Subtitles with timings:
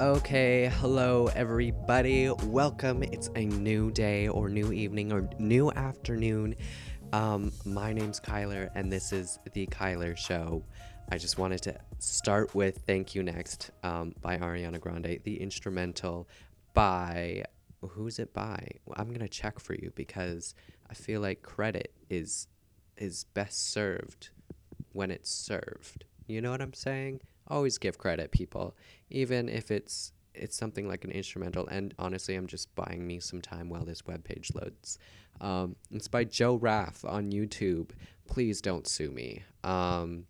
[0.00, 2.30] Okay, hello everybody.
[2.44, 3.02] Welcome.
[3.02, 6.54] It's a new day or new evening or new afternoon.
[7.12, 10.62] Um, my name's Kyler and this is the Kyler Show.
[11.08, 16.28] I just wanted to start with Thank You Next um, by Ariana Grande, the instrumental
[16.74, 17.42] by
[17.80, 18.68] who's it by?
[18.94, 20.54] I'm gonna check for you because
[20.88, 22.46] I feel like credit is
[22.96, 24.28] is best served
[24.92, 26.04] when it's served.
[26.28, 27.20] You know what I'm saying?
[27.48, 28.76] Always give credit, people,
[29.10, 31.66] even if it's it's something like an instrumental.
[31.66, 34.98] And honestly, I'm just buying me some time while this webpage loads.
[35.40, 37.90] Um, it's by Joe Raff on YouTube.
[38.26, 39.42] Please don't sue me.
[39.64, 40.26] Um,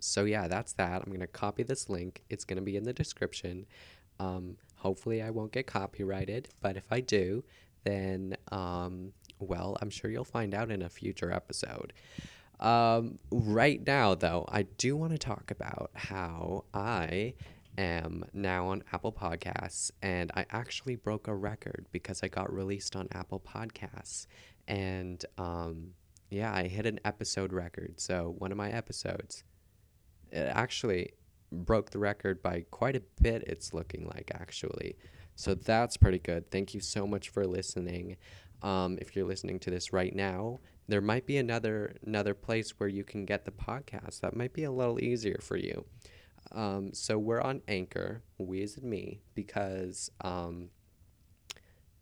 [0.00, 1.02] so yeah, that's that.
[1.02, 2.22] I'm gonna copy this link.
[2.28, 3.66] It's gonna be in the description.
[4.18, 7.44] Um, hopefully, I won't get copyrighted, but if I do,
[7.84, 11.92] then um, well, I'm sure you'll find out in a future episode.
[12.60, 17.34] Um, right now, though, I do want to talk about how I
[17.76, 22.96] am now on Apple Podcasts, and I actually broke a record because I got released
[22.96, 24.26] on Apple Podcasts,
[24.68, 25.90] and um,
[26.30, 28.00] yeah, I hit an episode record.
[28.00, 29.44] So one of my episodes,
[30.30, 31.12] it actually
[31.52, 33.44] broke the record by quite a bit.
[33.46, 34.96] It's looking like actually,
[35.34, 36.50] so that's pretty good.
[36.50, 38.16] Thank you so much for listening.
[38.64, 42.88] Um, if you're listening to this right now, there might be another another place where
[42.88, 44.20] you can get the podcast.
[44.20, 45.84] That might be a little easier for you.
[46.50, 50.70] Um, so we're on Anchor, we as in me, because um,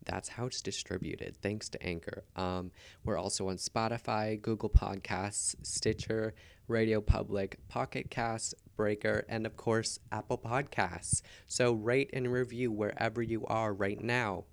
[0.05, 1.35] that's how it's distributed.
[1.41, 2.23] Thanks to Anchor.
[2.35, 2.71] Um,
[3.03, 6.33] we're also on Spotify, Google Podcasts, Stitcher,
[6.69, 11.21] Radio Public, Pocket Casts, Breaker, and of course Apple Podcasts.
[11.47, 14.45] So rate and review wherever you are right now.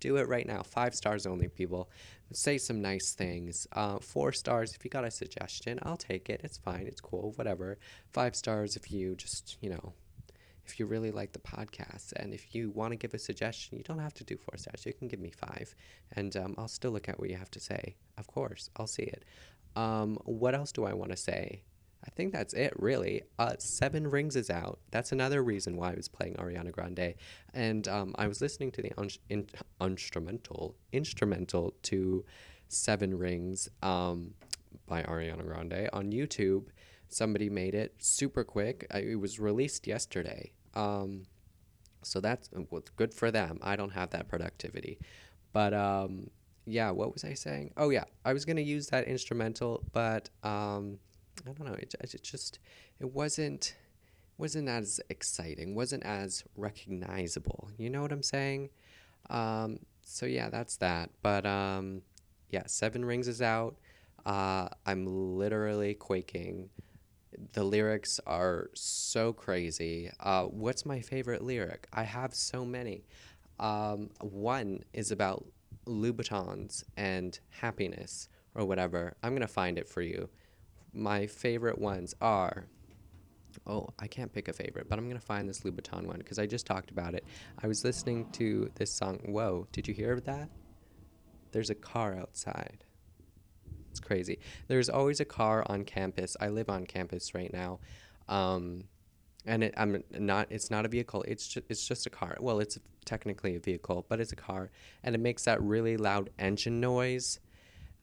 [0.00, 0.62] Do it right now.
[0.62, 1.90] Five stars only, people.
[2.32, 3.66] Say some nice things.
[3.72, 5.78] Uh, four stars if you got a suggestion.
[5.82, 6.40] I'll take it.
[6.44, 6.86] It's fine.
[6.86, 7.32] It's cool.
[7.36, 7.78] Whatever.
[8.12, 9.92] Five stars if you just, you know,
[10.66, 13.84] if you really like the podcast and if you want to give a suggestion, you
[13.84, 14.84] don't have to do four stars.
[14.84, 15.74] You can give me five,
[16.12, 17.94] and um, I'll still look at what you have to say.
[18.18, 19.24] Of course, I'll see it.
[19.76, 21.62] Um, what else do I want to say?
[22.06, 23.22] I think that's it, really.
[23.38, 24.78] Uh, Seven Rings is out.
[24.90, 27.14] That's another reason why I was playing Ariana Grande,
[27.52, 29.48] and um, I was listening to the un- in-
[29.80, 32.24] instrumental instrumental to
[32.68, 34.34] Seven Rings um,
[34.86, 36.66] by Ariana Grande on YouTube.
[37.08, 38.86] Somebody made it super quick.
[38.94, 41.24] It was released yesterday, um,
[42.02, 43.58] so that's well, good for them.
[43.62, 44.98] I don't have that productivity,
[45.52, 46.30] but um,
[46.66, 46.90] yeah.
[46.90, 47.72] What was I saying?
[47.76, 50.98] Oh yeah, I was gonna use that instrumental, but um,
[51.46, 51.74] I don't know.
[51.74, 52.58] It, it just
[52.98, 53.74] it wasn't
[54.38, 57.70] wasn't as exciting, wasn't as recognizable.
[57.78, 58.70] You know what I'm saying?
[59.30, 61.10] Um, so yeah, that's that.
[61.22, 62.02] But um,
[62.50, 63.76] yeah, Seven Rings is out.
[64.24, 66.68] Uh, I'm literally quaking.
[67.52, 70.10] The lyrics are so crazy.
[70.20, 71.86] Uh, what's my favorite lyric?
[71.92, 73.04] I have so many.
[73.60, 75.46] Um, one is about
[75.86, 79.14] Louboutins and happiness or whatever.
[79.22, 80.28] I'm gonna find it for you
[80.96, 82.66] my favorite ones are
[83.66, 86.38] oh i can't pick a favorite but i'm going to find this louboutin one because
[86.38, 87.24] i just talked about it.
[87.62, 89.66] I was listening to this song whoa.
[89.72, 90.48] Did you hear that?
[91.52, 92.84] There's a car outside.
[93.90, 94.40] It's crazy.
[94.68, 96.36] There's always a car on campus.
[96.38, 97.78] I live on campus right now
[98.28, 98.84] um,
[99.46, 101.22] and it, i'm not it's not a vehicle.
[101.26, 102.36] It's just it's just a car.
[102.40, 104.70] Well it's technically a vehicle but it's a car
[105.04, 107.38] and it makes that really loud engine noise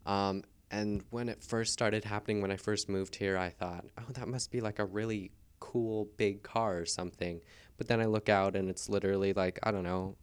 [0.06, 0.44] um,
[0.74, 4.28] and when it first started happening, when I first moved here, I thought, oh, that
[4.28, 5.30] must be like a really
[5.60, 7.42] cool big car or something.
[7.78, 10.16] But then I look out and it's literally like, I don't know,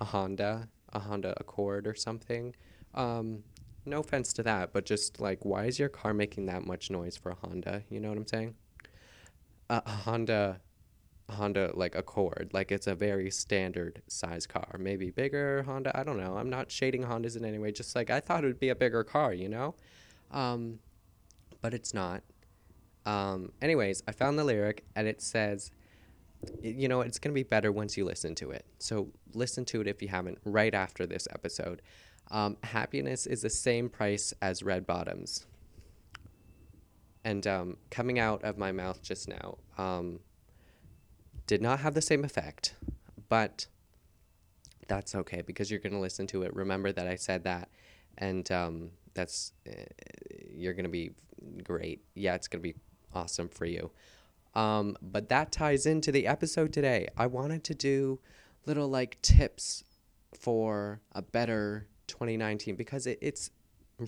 [0.00, 2.56] a Honda, a Honda Accord or something.
[2.94, 3.44] Um,
[3.84, 7.16] no offense to that, but just like, why is your car making that much noise
[7.16, 7.84] for a Honda?
[7.88, 8.56] You know what I'm saying?
[9.70, 10.60] A Honda
[11.30, 12.50] Honda like a Accord.
[12.52, 14.76] Like it's a very standard size car.
[14.78, 15.98] Maybe bigger Honda.
[15.98, 16.36] I don't know.
[16.36, 17.72] I'm not shading Hondas in any way.
[17.72, 19.74] Just like I thought it would be a bigger car, you know?
[20.30, 20.78] Um,
[21.60, 22.22] but it's not.
[23.04, 25.70] Um, anyways, I found the lyric and it says,
[26.62, 28.64] you know, it's to be better once you listen to it.
[28.78, 31.82] So listen to it if you haven't right after this episode.
[32.30, 35.46] Um, happiness is the same price as red bottoms.
[37.24, 40.20] And um, coming out of my mouth just now, um,
[41.46, 42.74] did not have the same effect,
[43.28, 43.66] but
[44.88, 46.54] that's okay because you're going to listen to it.
[46.54, 47.68] Remember that I said that,
[48.18, 49.72] and um, that's uh,
[50.50, 51.12] you're going to be
[51.62, 52.02] great.
[52.14, 52.78] Yeah, it's going to be
[53.14, 53.90] awesome for you.
[54.54, 57.08] Um, but that ties into the episode today.
[57.16, 58.20] I wanted to do
[58.64, 59.84] little like tips
[60.38, 63.50] for a better 2019 because it, it's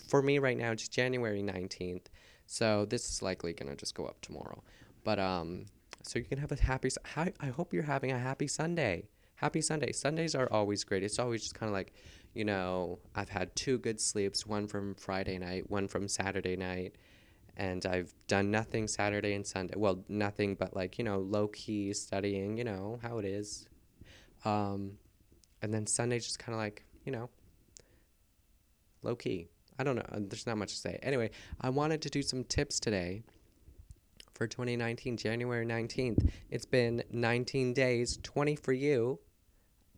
[0.08, 0.72] for me right now.
[0.72, 2.06] It's January 19th,
[2.46, 4.62] so this is likely going to just go up tomorrow.
[5.04, 5.66] But um,
[6.02, 6.90] so you can have a happy.
[7.16, 9.08] I hope you're having a happy Sunday.
[9.36, 9.92] Happy Sunday.
[9.92, 11.02] Sundays are always great.
[11.02, 11.92] It's always just kind of like,
[12.34, 16.94] you know, I've had two good sleeps, one from Friday night, one from Saturday night,
[17.56, 19.74] and I've done nothing Saturday and Sunday.
[19.76, 23.68] Well, nothing but like, you know, low key studying, you know, how it is.
[24.44, 24.92] Um,
[25.62, 27.30] and then Sunday's just kind of like, you know,
[29.02, 29.48] low key.
[29.78, 30.06] I don't know.
[30.12, 30.98] There's not much to say.
[31.02, 31.30] Anyway,
[31.60, 33.22] I wanted to do some tips today
[34.38, 36.30] for 2019, January 19th.
[36.48, 39.18] It's been 19 days, 20 for you,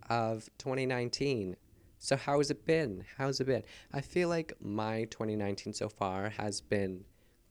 [0.08, 1.56] of 2019.
[1.98, 3.04] So, how has it been?
[3.18, 3.62] How's it been?
[3.92, 7.04] I feel like my 2019 so far has been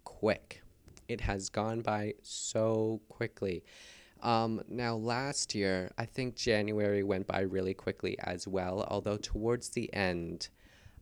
[0.04, 0.64] quick.
[1.08, 3.64] It has gone by so quickly.
[4.24, 9.70] Um, now, last year, I think January went by really quickly as well, although towards
[9.70, 10.50] the end,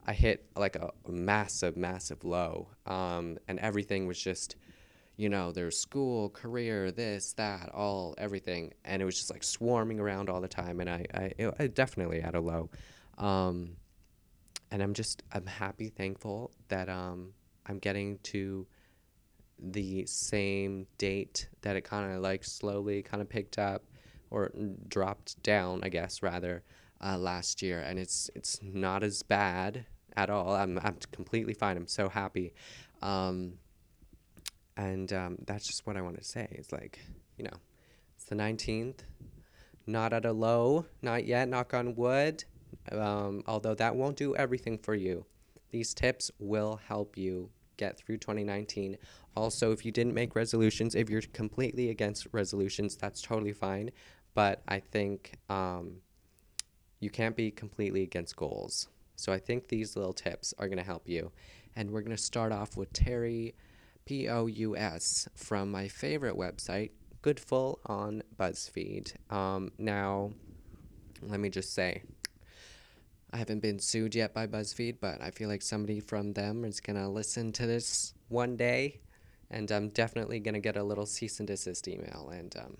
[0.05, 2.67] I hit like a massive, massive low.
[2.85, 4.57] Um, and everything was just,
[5.17, 8.73] you know, there's school, career, this, that, all, everything.
[8.85, 10.79] And it was just like swarming around all the time.
[10.79, 12.69] And I, I, it, I definitely had a low.
[13.17, 13.71] Um,
[14.69, 17.33] and I'm just, I'm happy, thankful that um,
[17.65, 18.67] I'm getting to
[19.59, 23.83] the same date that it kind of like slowly kind of picked up
[24.29, 24.51] or
[24.87, 26.63] dropped down, I guess, rather,
[27.03, 27.79] uh, last year.
[27.79, 29.85] And it's, it's not as bad
[30.15, 30.55] at all.
[30.55, 31.75] I'm, I'm completely fine.
[31.75, 32.53] I'm so happy.
[33.01, 33.53] Um,
[34.77, 36.47] and um, that's just what I want to say.
[36.51, 36.99] It's like,
[37.35, 37.57] you know,
[38.15, 38.99] it's the 19th,
[39.87, 42.45] not at a low, not yet, knock on wood.
[42.91, 45.25] Um, although that won't do everything for you.
[45.71, 48.97] These tips will help you get through 2019.
[49.35, 53.91] Also, if you didn't make resolutions, if you're completely against resolutions, that's totally fine.
[54.33, 55.97] But I think um,
[56.99, 58.87] you can't be completely against goals.
[59.15, 61.31] So I think these little tips are going to help you.
[61.75, 63.55] And we're going to start off with Terry
[64.07, 69.13] P O U S from my favorite website, Goodful on BuzzFeed.
[69.29, 70.31] Um, now,
[71.21, 72.03] let me just say,
[73.33, 76.79] I haven't been sued yet by BuzzFeed, but I feel like somebody from them is
[76.79, 79.01] going to listen to this one day.
[79.51, 82.29] And I'm definitely going to get a little cease and desist email.
[82.33, 82.77] And um,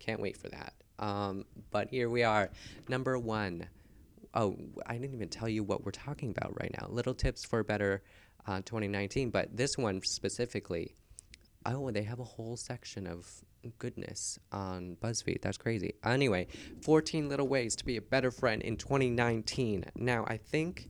[0.00, 0.74] can't wait for that.
[0.98, 2.50] Um, but here we are.
[2.88, 3.68] Number one
[4.34, 4.56] oh,
[4.86, 6.88] I didn't even tell you what we're talking about right now.
[6.88, 8.02] Little tips for better
[8.48, 9.30] uh, 2019.
[9.30, 10.96] But this one specifically,
[11.66, 13.28] oh, they have a whole section of
[13.78, 15.42] goodness on BuzzFeed.
[15.42, 15.94] That's crazy.
[16.02, 16.48] Anyway,
[16.82, 19.84] 14 little ways to be a better friend in 2019.
[19.96, 20.88] Now, I think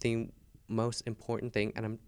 [0.00, 0.28] the
[0.68, 1.98] most important thing, and I'm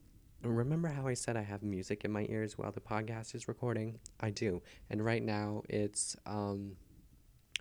[0.42, 3.98] remember how I said I have music in my ears while the podcast is recording?
[4.20, 4.62] I do.
[4.90, 6.76] And right now it's um,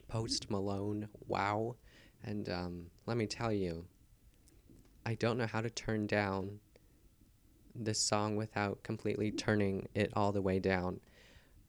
[0.07, 1.07] Post Malone.
[1.25, 1.77] Wow.
[2.23, 3.85] And um, let me tell you,
[5.03, 6.59] I don't know how to turn down
[7.75, 10.99] this song without completely turning it all the way down.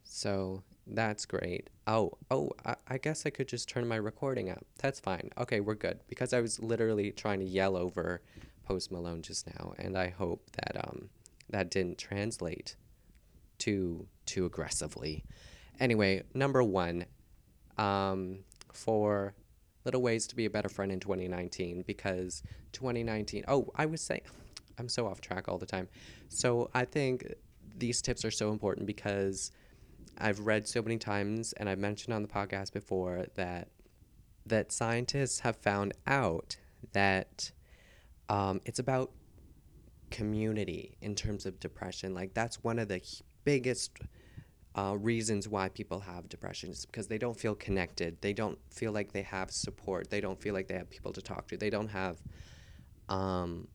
[0.04, 1.68] So that's great.
[1.86, 4.64] Oh, oh, I, I guess I could just turn my recording up.
[4.78, 5.30] That's fine.
[5.38, 6.00] Okay, we're good.
[6.08, 8.22] Because I was literally trying to yell over
[8.64, 11.08] Post Malone just now, and I hope that um
[11.50, 12.76] that didn't translate
[13.58, 15.24] too too aggressively.
[15.78, 17.04] Anyway, number one,
[17.78, 18.38] um,
[18.72, 19.34] for
[19.84, 24.20] little ways to be a better friend in 2019 because 2019 oh i was saying
[24.78, 25.88] i'm so off track all the time
[26.28, 27.34] so i think
[27.78, 29.50] these tips are so important because
[30.18, 33.68] i've read so many times and i've mentioned on the podcast before that
[34.44, 36.56] that scientists have found out
[36.92, 37.50] that
[38.28, 39.10] um, it's about
[40.10, 43.00] community in terms of depression like that's one of the
[43.44, 43.98] biggest
[44.76, 48.20] uh, reasons why people have depression is because they don't feel connected.
[48.20, 50.10] They don't feel like they have support.
[50.10, 51.56] They don't feel like they have people to talk to.
[51.56, 52.18] They don't have
[53.08, 53.68] um,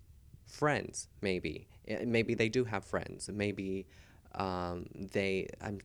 [0.51, 1.08] friends.
[1.22, 1.67] Maybe
[2.05, 3.29] maybe they do have friends.
[3.31, 3.88] Maybe
[4.36, 5.48] um, they.
[5.62, 5.79] I'm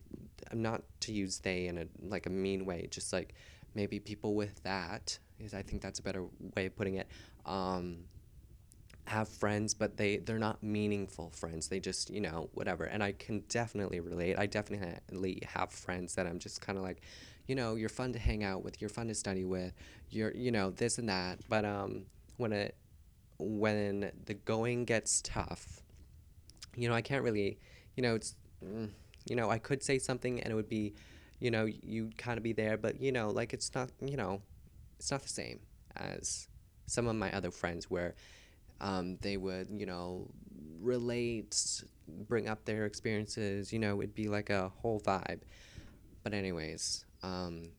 [0.51, 2.87] I'm not to use they in a like a mean way.
[2.89, 3.33] Just like
[3.75, 5.53] maybe people with that is.
[5.53, 7.07] I think that's a better way of putting it.
[7.45, 7.99] Um,
[9.05, 11.67] have friends, but they they're not meaningful friends.
[11.67, 12.85] They just you know whatever.
[12.85, 14.37] And I can definitely relate.
[14.37, 17.01] I definitely have friends that I'm just kind of like,
[17.47, 18.81] you know, you're fun to hang out with.
[18.81, 19.73] You're fun to study with.
[20.09, 21.39] You're you know this and that.
[21.49, 22.05] But um,
[22.37, 22.75] when it
[23.39, 25.81] when the going gets tough,
[26.75, 27.59] you know, I can't really,
[27.95, 28.89] you know, it's mm,
[29.29, 30.93] you know, I could say something and it would be,
[31.39, 34.41] you know, you'd kind of be there, but you know, like it's not, you know,
[34.97, 35.59] it's not the same
[35.95, 36.47] as
[36.85, 38.15] some of my other friends where
[38.79, 40.27] um, they would, you know,
[40.81, 41.83] relate,
[42.27, 43.73] bring up their experiences.
[43.73, 45.41] You know, it'd be like a whole vibe.
[46.23, 47.69] But anyways, um,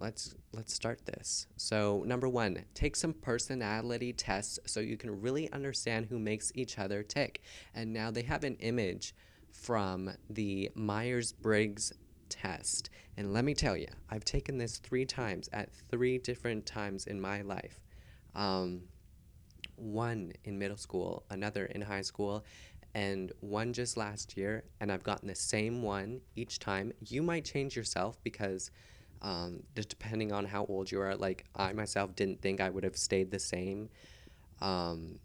[0.00, 1.46] let's let's start this.
[1.56, 6.78] So number one, take some personality tests so you can really understand who makes each
[6.78, 7.42] other tick.
[7.74, 9.14] And now they have an image
[9.52, 11.92] from the Myers Briggs
[12.28, 12.90] test.
[13.16, 17.20] And let me tell you, I've taken this three times at three different times in
[17.20, 17.80] my life.
[18.34, 18.82] Um,
[19.76, 22.44] one in middle school, another in high school,
[22.94, 24.64] and one just last year.
[24.80, 26.92] And I've gotten the same one each time.
[27.00, 28.70] You might change yourself because
[29.22, 32.96] um, depending on how old you are, like I myself didn't think I would have
[32.96, 33.88] stayed the same.
[34.60, 35.20] Um,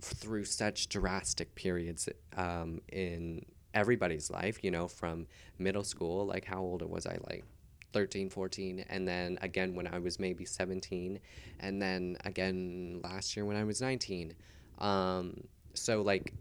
[0.00, 5.26] through such drastic periods um, in everybody's life, you know, from
[5.58, 7.18] middle school, like how old was I?
[7.28, 7.44] Like
[7.92, 11.20] 13, 14, and then again when I was maybe 17,
[11.60, 14.34] and then again last year when I was 19.
[14.78, 16.34] Um, so, like,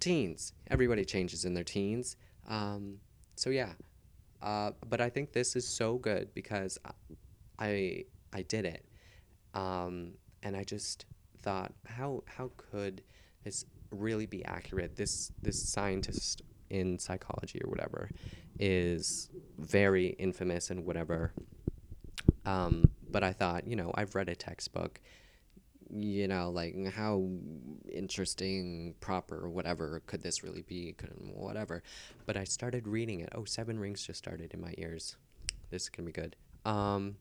[0.00, 2.16] teens, everybody changes in their teens.
[2.48, 3.00] Um,
[3.36, 3.72] so, yeah.
[4.42, 6.78] Uh, but I think this is so good because
[7.58, 8.84] I I did it,
[9.54, 11.06] um, and I just
[11.42, 13.02] thought, how how could
[13.44, 14.96] this really be accurate?
[14.96, 18.10] This this scientist in psychology or whatever
[18.58, 21.32] is very infamous and whatever.
[22.44, 25.00] Um, but I thought, you know, I've read a textbook.
[25.90, 27.28] You know, like how
[27.90, 30.92] interesting, proper, whatever could this really be?
[30.92, 31.82] Could whatever.
[32.26, 33.30] But I started reading it.
[33.34, 35.16] Oh, Seven Rings just started in my ears.
[35.70, 36.36] This is gonna be good.
[36.64, 37.16] Um,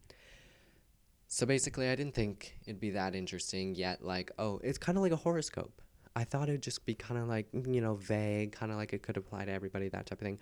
[1.28, 4.04] so basically, I didn't think it'd be that interesting yet.
[4.04, 5.82] Like, oh, it's kind of like a horoscope.
[6.16, 9.04] I thought it'd just be kind of like, you know, vague, kind of like it
[9.04, 10.40] could apply to everybody, that type of thing.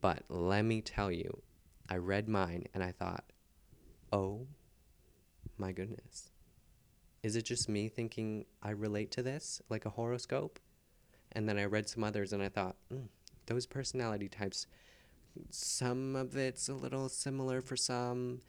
[0.00, 1.42] But let me tell you,
[1.88, 3.24] I read mine and I thought,
[4.12, 4.46] oh
[5.58, 6.30] my goodness.
[7.26, 10.60] Is it just me thinking I relate to this like a horoscope?
[11.32, 13.08] And then I read some others and I thought, mm,
[13.46, 14.68] those personality types,
[15.50, 18.42] some of it's a little similar for some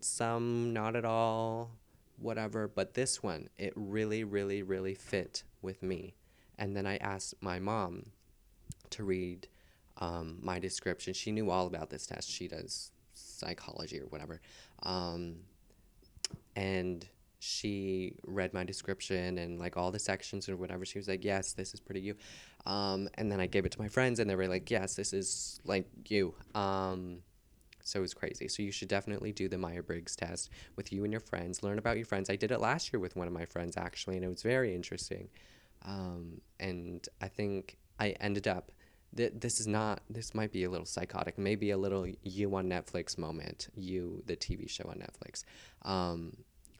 [0.00, 1.70] some not at all,
[2.18, 2.66] whatever.
[2.66, 6.16] But this one, it really, really, really fit with me.
[6.58, 8.06] And then I asked my mom
[8.90, 9.46] to read
[9.98, 11.14] um, my description.
[11.14, 12.28] She knew all about this test.
[12.28, 14.40] She does psychology or whatever.
[14.82, 15.36] Um,
[16.56, 17.06] and
[17.40, 20.84] she read my description and like all the sections or whatever.
[20.84, 22.14] She was like, "Yes, this is pretty you."
[22.66, 25.12] Um, and then I gave it to my friends, and they were like, "Yes, this
[25.12, 27.22] is like you." Um,
[27.82, 28.46] so it was crazy.
[28.46, 31.62] So you should definitely do the Myers Briggs test with you and your friends.
[31.62, 32.28] Learn about your friends.
[32.28, 34.74] I did it last year with one of my friends actually, and it was very
[34.74, 35.28] interesting.
[35.86, 38.70] Um, and I think I ended up.
[39.16, 40.02] Th- this is not.
[40.10, 41.38] This might be a little psychotic.
[41.38, 43.68] Maybe a little you on Netflix moment.
[43.74, 45.44] You, the TV show on Netflix.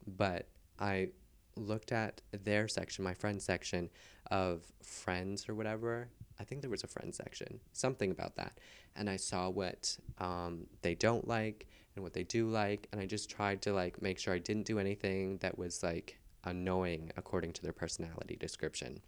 [0.07, 1.09] But I
[1.57, 3.91] looked at their section, my friend section
[4.31, 6.09] of friends or whatever,
[6.41, 8.59] I think there was a friend section, something about that.
[8.97, 12.89] And I saw what um, they don't like and what they do like.
[12.93, 16.19] And I just tried to like make sure I didn't do anything that was like
[16.45, 19.03] annoying according to their personality description.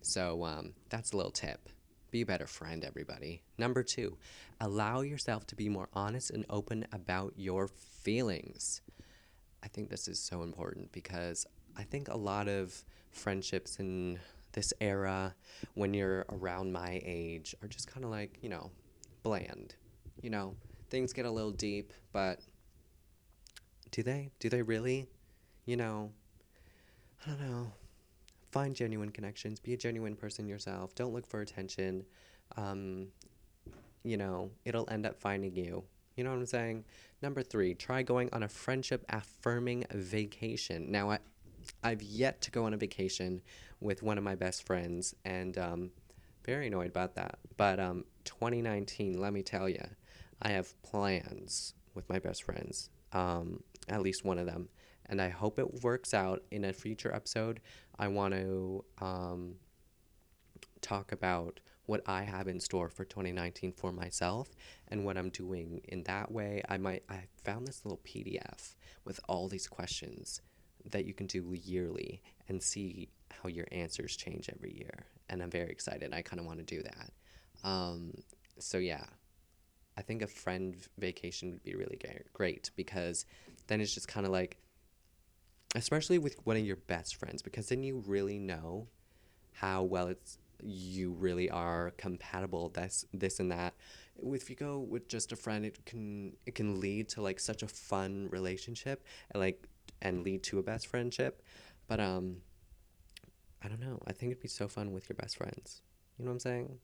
[0.00, 1.68] So um, that's a little tip.
[2.10, 3.42] Be a better friend, everybody.
[3.58, 4.16] Number two,
[4.58, 8.80] allow yourself to be more honest and open about your feelings.
[9.62, 14.18] I think this is so important because I think a lot of friendships in
[14.52, 15.34] this era
[15.74, 18.70] when you're around my age are just kind of like, you know,
[19.22, 19.74] bland.
[20.22, 20.54] You know,
[20.90, 22.40] things get a little deep, but
[23.90, 24.30] do they?
[24.38, 25.08] Do they really?
[25.66, 26.10] You know,
[27.26, 27.72] I don't know.
[28.50, 29.60] Find genuine connections.
[29.60, 30.94] Be a genuine person yourself.
[30.94, 32.04] Don't look for attention.
[32.56, 33.08] Um,
[34.02, 35.84] you know, it'll end up finding you.
[36.16, 36.84] You know what I'm saying?
[37.22, 40.90] Number three, try going on a friendship affirming vacation.
[40.90, 41.18] Now, I,
[41.84, 43.42] I've yet to go on a vacation
[43.78, 45.90] with one of my best friends, and um,
[46.46, 47.38] very annoyed about that.
[47.58, 49.84] But um, 2019, let me tell you,
[50.40, 54.70] I have plans with my best friends, um, at least one of them,
[55.06, 57.60] and I hope it works out in a future episode.
[57.98, 59.56] I want to um,
[60.80, 64.48] talk about what I have in store for 2019 for myself
[64.88, 66.62] and what I'm doing in that way.
[66.68, 70.40] I might I found this little PDF with all these questions
[70.90, 73.08] that you can do yearly and see
[73.42, 75.06] how your answers change every year.
[75.28, 76.12] And I'm very excited.
[76.12, 77.12] I kind of want to do that.
[77.62, 78.12] Um,
[78.58, 79.04] so, yeah,
[79.96, 81.98] I think a friend vacation would be really
[82.32, 83.26] great because
[83.66, 84.56] then it's just kind of like,
[85.74, 88.88] especially with one of your best friends, because then you really know
[89.52, 93.74] how well it's you really are compatible this this and that
[94.22, 97.62] if you go with just a friend it can it can lead to like such
[97.62, 99.66] a fun relationship and like
[100.02, 101.42] and lead to a best friendship.
[101.88, 102.38] But um
[103.62, 104.00] I don't know.
[104.06, 105.82] I think it'd be so fun with your best friends.
[106.18, 106.78] You know what I'm saying?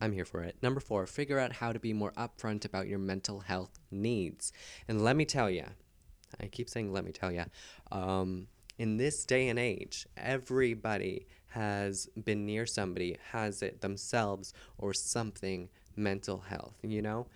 [0.00, 0.56] I'm here for it.
[0.62, 4.52] Number four, figure out how to be more upfront about your mental health needs.
[4.86, 5.64] And let me tell you,
[6.40, 7.44] I keep saying, let me tell you,
[7.90, 8.46] um,
[8.78, 15.68] in this day and age, everybody has been near somebody, has it themselves or something
[15.96, 17.26] mental health, you know?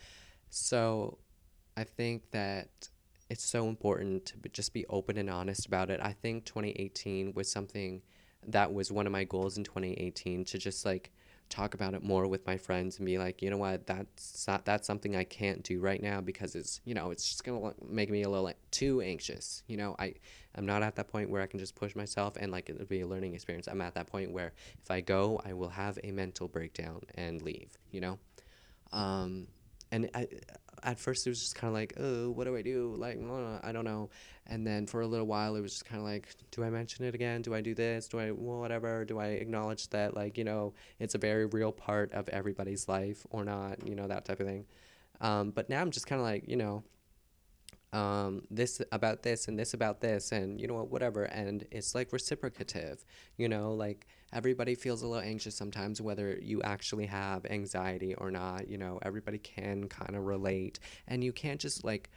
[0.51, 1.19] So
[1.77, 2.89] I think that
[3.31, 6.01] it's so important to just be open and honest about it.
[6.03, 8.03] I think 2018 was something
[8.47, 11.11] that was one of my goals in 2018 to just like
[11.53, 14.65] talk about it more with my friends and be like, you know what, that's not,
[14.65, 18.11] that's something I can't do right now because it's you know it's just gonna make
[18.11, 19.63] me a little like, too anxious.
[19.67, 20.15] You know, I
[20.55, 23.03] I'm not at that point where I can just push myself and like it'll be
[23.03, 23.67] a learning experience.
[23.69, 27.43] I'm at that point where if I go, I will have a mental breakdown and
[27.43, 27.77] leave.
[27.91, 28.19] You know,
[28.93, 29.47] um,
[29.91, 30.29] and I,
[30.83, 32.95] at first it was just kind of like, oh, what do I do?
[32.97, 33.19] Like,
[33.63, 34.11] I don't know.
[34.47, 37.05] And then for a little while, it was just kind of like, do I mention
[37.05, 37.43] it again?
[37.43, 38.09] Do I do this?
[38.09, 39.05] Do I whatever?
[39.05, 43.27] Do I acknowledge that like you know it's a very real part of everybody's life
[43.31, 43.87] or not?
[43.87, 44.67] You know that type of thing.
[45.21, 46.83] Um, but now I'm just kind of like, you know,
[47.93, 51.25] um, this about this and this about this and you know what whatever.
[51.25, 53.05] And it's like reciprocative
[53.37, 53.73] you know?
[53.73, 58.79] Like everybody feels a little anxious sometimes whether you actually have anxiety or not you
[58.79, 58.99] know?
[59.03, 60.79] Everybody can kind of relate.
[61.07, 62.11] And you can't just like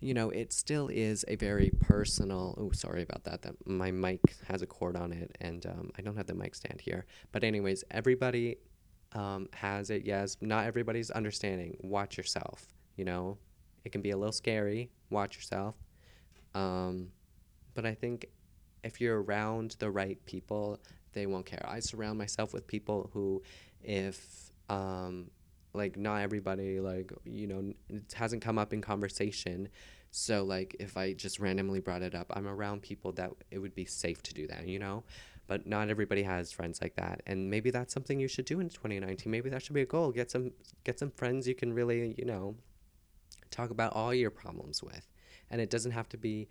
[0.00, 4.20] you know it still is a very personal oh sorry about that that my mic
[4.48, 7.06] has a cord on it and um, i don't have the mic stand here.
[7.30, 8.56] But anyways everybody
[9.12, 10.36] um, has it yes.
[10.40, 11.76] Not everybody's understanding.
[11.82, 12.66] Watch yourself
[12.96, 13.38] you know
[13.84, 14.90] it can be a little scary.
[15.10, 15.74] Watch yourself.
[16.54, 17.08] Um,
[17.74, 18.26] but I think
[18.82, 20.80] if you're around the right people,
[21.12, 21.64] they won't care.
[21.68, 23.42] I surround myself with people who,
[23.82, 25.30] if um,
[25.72, 29.68] like not everybody like you know it hasn't come up in conversation,
[30.10, 33.74] so like if I just randomly brought it up, I'm around people that it would
[33.74, 35.04] be safe to do that, you know.
[35.46, 38.70] But not everybody has friends like that, and maybe that's something you should do in
[38.70, 39.30] 2019.
[39.30, 40.10] Maybe that should be a goal.
[40.12, 40.52] Get some
[40.84, 42.54] get some friends you can really you know
[43.54, 45.08] talk about all your problems with.
[45.50, 46.48] And it doesn't have to be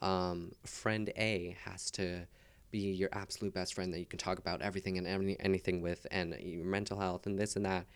[0.00, 2.26] um, friend A has to
[2.70, 6.06] be your absolute best friend that you can talk about everything and any, anything with
[6.10, 7.86] and your mental health and this and that.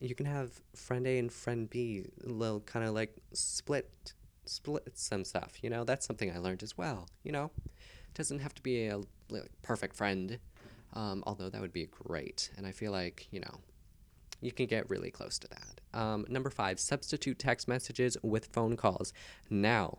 [0.00, 5.24] You can have friend A and friend B little kind of like split split some
[5.24, 5.84] stuff, you know?
[5.84, 7.50] That's something I learned as well, you know?
[7.66, 9.00] It doesn't have to be a
[9.30, 10.38] like, perfect friend.
[10.94, 12.50] Um, although that would be great.
[12.56, 13.60] And I feel like, you know,
[14.42, 15.80] you can get really close to that.
[15.98, 19.12] Um, number five, substitute text messages with phone calls.
[19.48, 19.98] Now,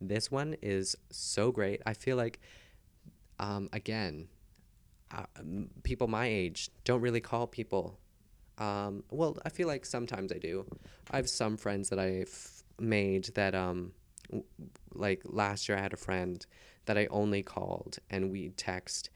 [0.00, 1.80] this one is so great.
[1.86, 2.40] I feel like,
[3.38, 4.28] um, again,
[5.10, 5.24] uh,
[5.82, 7.98] people my age don't really call people.
[8.58, 10.66] Um, well, I feel like sometimes I do.
[11.10, 13.92] I have some friends that I've made that, um,
[14.92, 16.44] like last year, I had a friend
[16.84, 19.10] that I only called and we text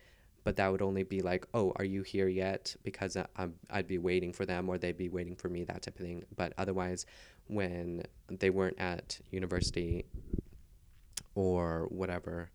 [0.44, 2.76] but that would only be like, oh, are you here yet?
[2.82, 5.98] Because I, I'd be waiting for them or they'd be waiting for me, that type
[5.98, 6.22] of thing.
[6.36, 7.06] But otherwise,
[7.46, 10.04] when they weren't at university
[11.34, 12.50] or whatever,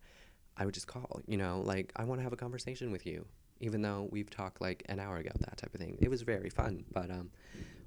[0.56, 3.26] I would just call, you know, like, I want to have a conversation with you,
[3.58, 5.98] even though we've talked like an hour ago, that type of thing.
[6.00, 6.84] It was very fun.
[6.92, 7.30] But um,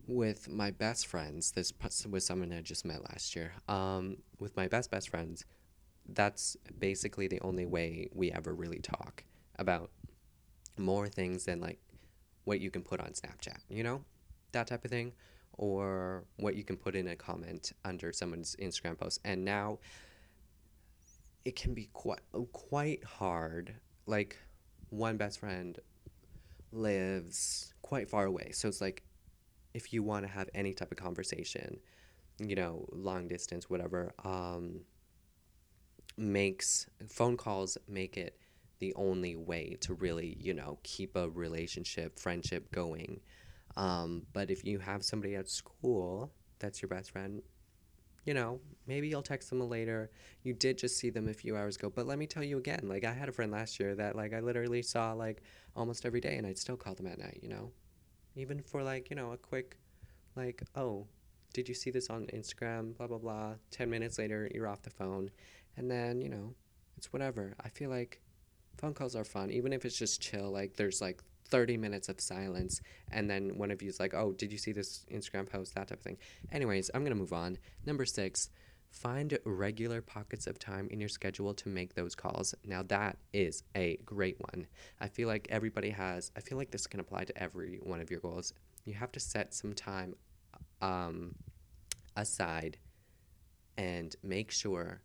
[0.05, 1.71] with my best friends, this
[2.09, 3.53] was someone I just met last year.
[3.69, 5.45] Um, with my best, best friends,
[6.09, 9.23] that's basically the only way we ever really talk
[9.57, 9.91] about
[10.77, 11.79] more things than like
[12.45, 14.03] what you can put on Snapchat, you know?
[14.51, 15.13] That type of thing.
[15.55, 19.19] Or what you can put in a comment under someone's Instagram post.
[19.23, 19.79] And now
[21.45, 23.75] it can be quite quite hard.
[24.07, 24.37] Like
[24.89, 25.79] one best friend
[26.71, 28.51] lives quite far away.
[28.51, 29.03] So it's like
[29.73, 31.79] if you want to have any type of conversation,
[32.39, 34.81] you know, long distance, whatever, um,
[36.17, 38.37] makes phone calls make it
[38.83, 43.21] the only way to really, you know, keep a relationship, friendship going.
[43.77, 47.41] Um, but if you have somebody at school that's your best friend,
[48.25, 50.11] you know, maybe you'll text them later.
[50.43, 52.81] You did just see them a few hours ago, but let me tell you again.
[52.83, 55.43] Like I had a friend last year that like I literally saw like
[55.77, 57.39] almost every day, and I'd still call them at night.
[57.41, 57.71] You know,
[58.35, 59.77] even for like you know a quick,
[60.35, 61.07] like oh,
[61.53, 62.97] did you see this on Instagram?
[62.97, 63.53] Blah blah blah.
[63.71, 65.29] Ten minutes later, you're off the phone,
[65.77, 66.53] and then you know,
[66.97, 67.55] it's whatever.
[67.63, 68.22] I feel like
[68.83, 70.51] phone calls are fun, even if it's just chill.
[70.51, 74.51] Like there's like 30 minutes of silence, and then one of you's like, "Oh, did
[74.51, 76.17] you see this Instagram post?" That type of thing.
[76.51, 77.57] Anyways, I'm gonna move on.
[77.85, 78.49] Number six.
[78.91, 82.53] Find regular pockets of time in your schedule to make those calls.
[82.63, 84.67] Now, that is a great one.
[85.01, 88.11] I feel like everybody has, I feel like this can apply to every one of
[88.11, 88.53] your goals.
[88.85, 90.13] You have to set some time
[90.79, 91.33] um,
[92.15, 92.77] aside
[93.77, 95.01] and make sure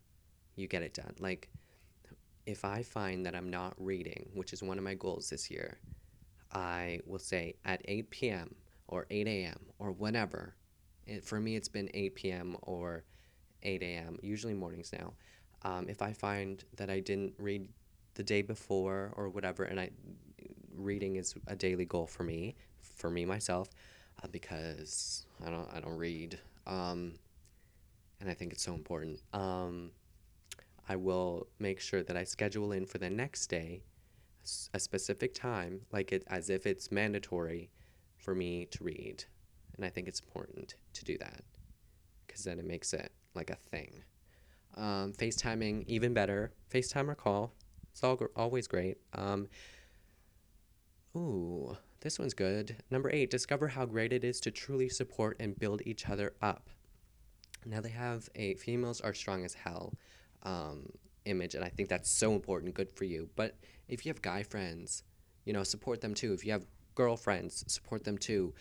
[0.55, 1.15] you get it done.
[1.17, 1.49] Like,
[2.45, 5.77] if I find that I'm not reading, which is one of my goals this year,
[6.51, 8.55] I will say at 8 p.m.
[8.87, 9.59] or 8 a.m.
[9.77, 10.55] or whenever.
[11.05, 12.57] It, for me, it's been 8 p.m.
[12.61, 13.03] or
[13.63, 15.13] 8 a.m., usually mornings now.
[15.63, 17.67] Um, if I find that I didn't read
[18.15, 19.91] the day before or whatever, and I
[20.75, 23.69] reading is a daily goal for me, for me myself,
[24.23, 26.39] uh, because I don't I don't read.
[26.65, 27.13] Um,
[28.21, 29.21] and I think it's so important.
[29.33, 29.91] Um,
[30.89, 33.83] I will make sure that I schedule in for the next day
[34.73, 37.69] a specific time, like it as if it's mandatory
[38.17, 39.23] for me to read.
[39.75, 41.43] And I think it's important to do that
[42.25, 44.03] because then it makes it like a thing.
[44.75, 46.53] Um, FaceTiming, even better.
[46.73, 47.53] FaceTime or call.
[47.91, 48.97] It's all, always great.
[49.13, 49.47] Um,
[51.15, 52.77] ooh, this one's good.
[52.89, 56.69] Number eight, discover how great it is to truly support and build each other up.
[57.63, 59.93] Now they have a females are strong as hell
[60.43, 60.89] um,
[61.25, 63.29] image, and I think that's so important, good for you.
[63.35, 63.55] But
[63.87, 65.03] if you have guy friends,
[65.45, 66.33] you know, support them too.
[66.33, 68.53] If you have girlfriends, support them too.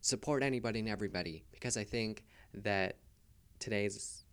[0.00, 2.96] Support anybody and everybody because I think that
[3.58, 4.24] today's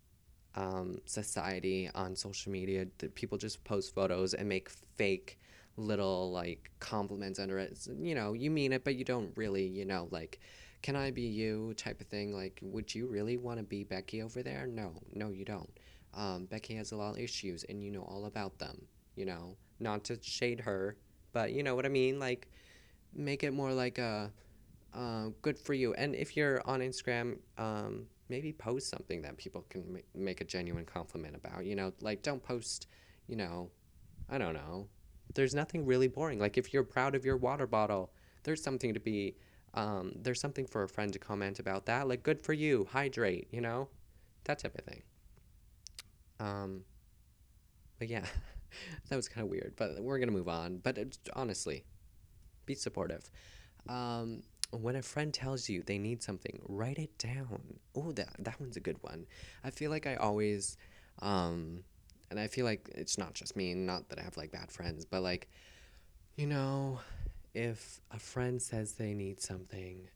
[0.54, 5.38] um, society on social media, that people just post photos and make fake
[5.76, 7.78] little like compliments under it.
[7.98, 10.40] You know, you mean it, but you don't really, you know, like,
[10.82, 12.34] can I be you type of thing.
[12.34, 14.66] Like, would you really want to be Becky over there?
[14.66, 15.70] No, no, you don't.
[16.14, 18.86] Um, Becky has a lot of issues, and you know all about them.
[19.16, 20.96] You know, not to shade her,
[21.32, 22.18] but you know what I mean.
[22.18, 22.48] Like,
[23.14, 24.32] make it more like a
[24.94, 25.94] uh, good for you.
[25.94, 30.44] And if you're on Instagram, um, maybe post something that people can ma- make a
[30.44, 31.64] genuine compliment about.
[31.64, 32.88] You know, like don't post,
[33.26, 33.70] you know,
[34.28, 34.88] I don't know.
[35.34, 36.38] There's nothing really boring.
[36.38, 39.36] Like if you're proud of your water bottle, there's something to be.
[39.74, 42.06] Um, there's something for a friend to comment about that.
[42.06, 43.48] Like good for you, hydrate.
[43.50, 43.88] You know,
[44.44, 45.02] that type of thing.
[46.42, 46.84] Um,
[47.98, 48.24] but yeah,
[49.08, 49.74] that was kind of weird.
[49.76, 50.78] But we're gonna move on.
[50.78, 51.84] But it, honestly,
[52.66, 53.30] be supportive.
[53.88, 57.78] Um, when a friend tells you they need something, write it down.
[57.94, 59.26] Oh, that that one's a good one.
[59.62, 60.76] I feel like I always,
[61.20, 61.84] um,
[62.30, 63.74] and I feel like it's not just me.
[63.74, 65.48] Not that I have like bad friends, but like,
[66.36, 67.00] you know,
[67.54, 70.08] if a friend says they need something,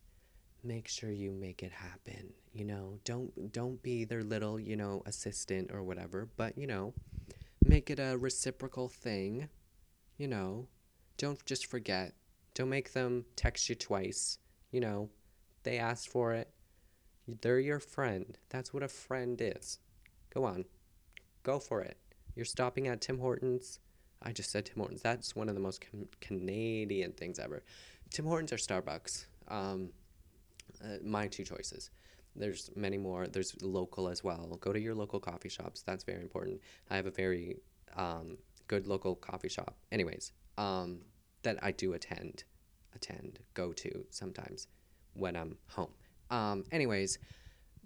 [0.62, 2.33] make sure you make it happen.
[2.53, 6.95] You know, don't don't be their little, you know, assistant or whatever, but you know,
[7.64, 9.49] make it a reciprocal thing.
[10.16, 10.69] You know,
[11.19, 12.14] don't just forget.
[12.55, 14.38] Don't make them text you twice.
[14.71, 15.11] You know,
[15.62, 16.51] they asked for it.
[17.42, 18.38] They're your friend.
[18.49, 19.79] That's what a friend is.
[20.33, 20.64] Go on.
[21.42, 21.99] Go for it.
[22.35, 23.81] You're stopping at Tim Hortons.
[24.23, 25.03] I just said Tim Hortons.
[25.03, 27.62] That's one of the most can- Canadian things ever.
[28.11, 29.27] Tim Hortons or Starbucks.
[29.49, 29.90] Um,
[30.87, 31.90] uh, my two choices.
[32.35, 33.27] There's many more.
[33.27, 34.59] There's local as well.
[34.61, 35.83] Go to your local coffee shops.
[35.83, 36.61] That's very important.
[36.90, 37.57] I have a very
[37.96, 38.37] um,
[38.68, 39.75] good local coffee shop.
[39.90, 41.01] Anyways, um,
[41.42, 42.44] that I do attend,
[42.94, 44.68] attend, go to sometimes
[45.14, 45.92] when I'm home.
[46.31, 47.18] Um, anyways,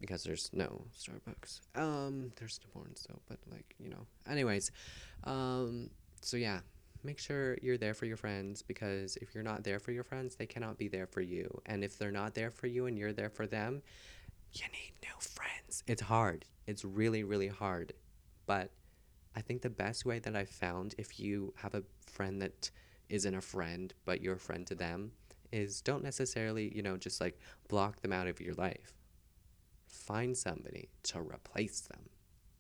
[0.01, 1.61] because there's no Starbucks.
[1.77, 4.07] Um, there's Tim Hortons though, but like you know.
[4.29, 4.73] Anyways,
[5.25, 5.91] um,
[6.23, 6.61] so yeah,
[7.05, 10.37] make sure you're there for your friends because if you're not there for your friends,
[10.37, 11.61] they cannot be there for you.
[11.67, 13.83] And if they're not there for you and you're there for them,
[14.53, 15.83] you need new friends.
[15.87, 16.45] It's hard.
[16.67, 17.93] It's really, really hard.
[18.47, 18.71] But
[19.37, 22.71] I think the best way that I've found if you have a friend that
[23.09, 25.13] isn't a friend, but you're a friend to them,
[25.53, 28.95] is don't necessarily, you know, just like block them out of your life.
[29.89, 32.09] Find somebody to replace them.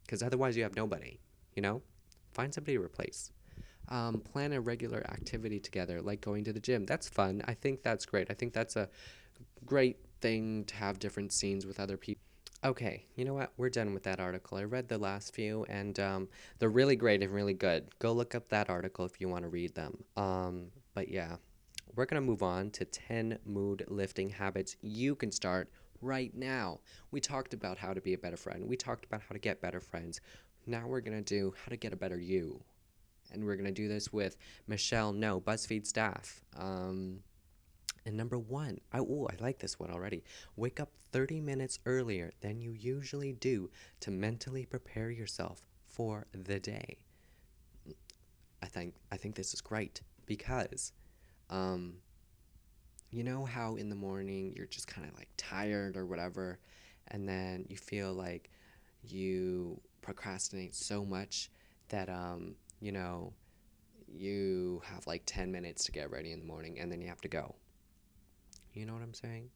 [0.02, 1.20] Because otherwise, you have nobody,
[1.54, 1.82] you know?
[2.32, 3.30] Find somebody to replace
[3.90, 6.86] um, plan a regular activity together, like going to the gym.
[6.86, 7.42] That's fun.
[7.46, 8.30] I think that's great.
[8.30, 8.88] I think that's a
[9.64, 12.22] great thing to have different scenes with other people.
[12.62, 13.52] Okay, you know what?
[13.56, 14.58] We're done with that article.
[14.58, 17.88] I read the last few, and um, they're really great and really good.
[17.98, 20.04] Go look up that article if you want to read them.
[20.16, 21.36] Um, but yeah,
[21.96, 25.70] we're going to move on to 10 mood lifting habits you can start
[26.02, 26.80] right now.
[27.10, 29.60] We talked about how to be a better friend, we talked about how to get
[29.60, 30.20] better friends.
[30.66, 32.62] Now we're going to do how to get a better you
[33.32, 36.42] and we're going to do this with Michelle No, BuzzFeed staff.
[36.58, 37.20] Um,
[38.06, 40.24] and number one, I, I like this one already.
[40.56, 46.58] Wake up 30 minutes earlier than you usually do to mentally prepare yourself for the
[46.58, 46.98] day.
[48.62, 50.92] I think I think this is great because,
[51.48, 51.94] um,
[53.10, 56.58] you know how in the morning you're just kind of like tired or whatever,
[57.08, 58.50] and then you feel like
[59.02, 61.50] you procrastinate so much
[61.88, 63.32] that um, you know,
[64.08, 67.20] you have like 10 minutes to get ready in the morning and then you have
[67.20, 67.54] to go.
[68.74, 69.50] You know what I'm saying?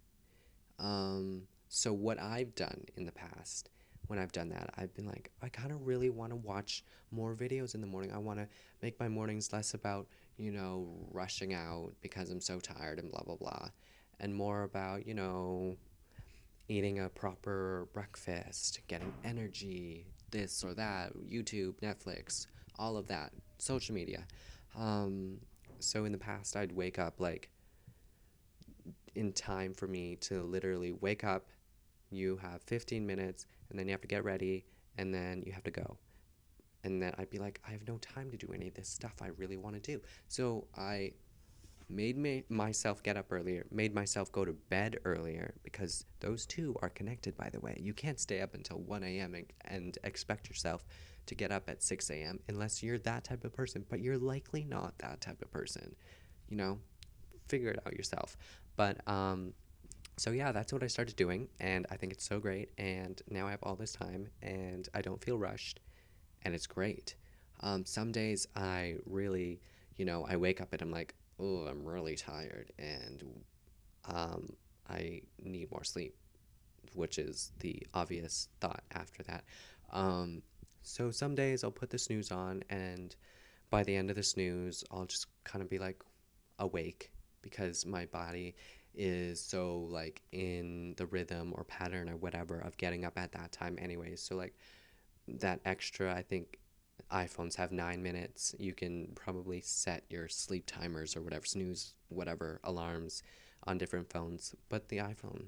[0.78, 3.70] Um, so, what I've done in the past
[4.06, 7.34] when I've done that, I've been like, I kind of really want to watch more
[7.34, 8.12] videos in the morning.
[8.12, 8.48] I want to
[8.82, 10.06] make my mornings less about,
[10.36, 13.68] you know, rushing out because I'm so tired and blah, blah, blah,
[14.20, 15.76] and more about, you know,
[16.68, 22.46] eating a proper breakfast, getting energy, this or that, YouTube, Netflix,
[22.78, 24.26] all of that, social media.
[24.76, 25.38] Um,
[25.78, 27.50] so in the past, I'd wake up like
[29.14, 31.46] in time for me to literally wake up.
[32.10, 34.64] You have 15 minutes, and then you have to get ready,
[34.98, 35.96] and then you have to go.
[36.84, 39.14] And then I'd be like, I have no time to do any of this stuff
[39.22, 40.00] I really want to do.
[40.28, 41.12] So I
[41.88, 46.76] made me, myself get up earlier, made myself go to bed earlier because those two
[46.82, 47.78] are connected, by the way.
[47.80, 49.34] You can't stay up until 1 a.m.
[49.34, 50.84] And, and expect yourself
[51.26, 52.40] to get up at 6 a.m.
[52.48, 55.94] unless you're that type of person, but you're likely not that type of person.
[56.48, 56.78] You know,
[57.48, 58.36] figure it out yourself.
[58.76, 59.54] But, um,
[60.16, 62.70] so yeah, that's what I started doing, and I think it's so great.
[62.78, 65.80] And now I have all this time, and I don't feel rushed,
[66.42, 67.16] and it's great.
[67.60, 69.60] Um, some days I really,
[69.96, 73.22] you know, I wake up and I'm like, oh, I'm really tired and
[74.06, 74.48] um,
[74.88, 76.14] I need more sleep,
[76.94, 79.44] which is the obvious thought after that.
[79.92, 80.42] Um,
[80.82, 83.14] so some days I'll put the snooze on, and
[83.70, 86.02] by the end of the snooze, I'll just kind of be like
[86.58, 87.10] awake
[87.42, 88.54] because my body
[88.94, 93.50] is so like in the rhythm or pattern or whatever of getting up at that
[93.50, 94.54] time anyways so like
[95.26, 96.58] that extra i think
[97.12, 98.54] iPhones have nine minutes.
[98.58, 103.22] You can probably set your sleep timers or whatever, snooze, whatever alarms
[103.66, 104.54] on different phones.
[104.68, 105.46] But the iPhone,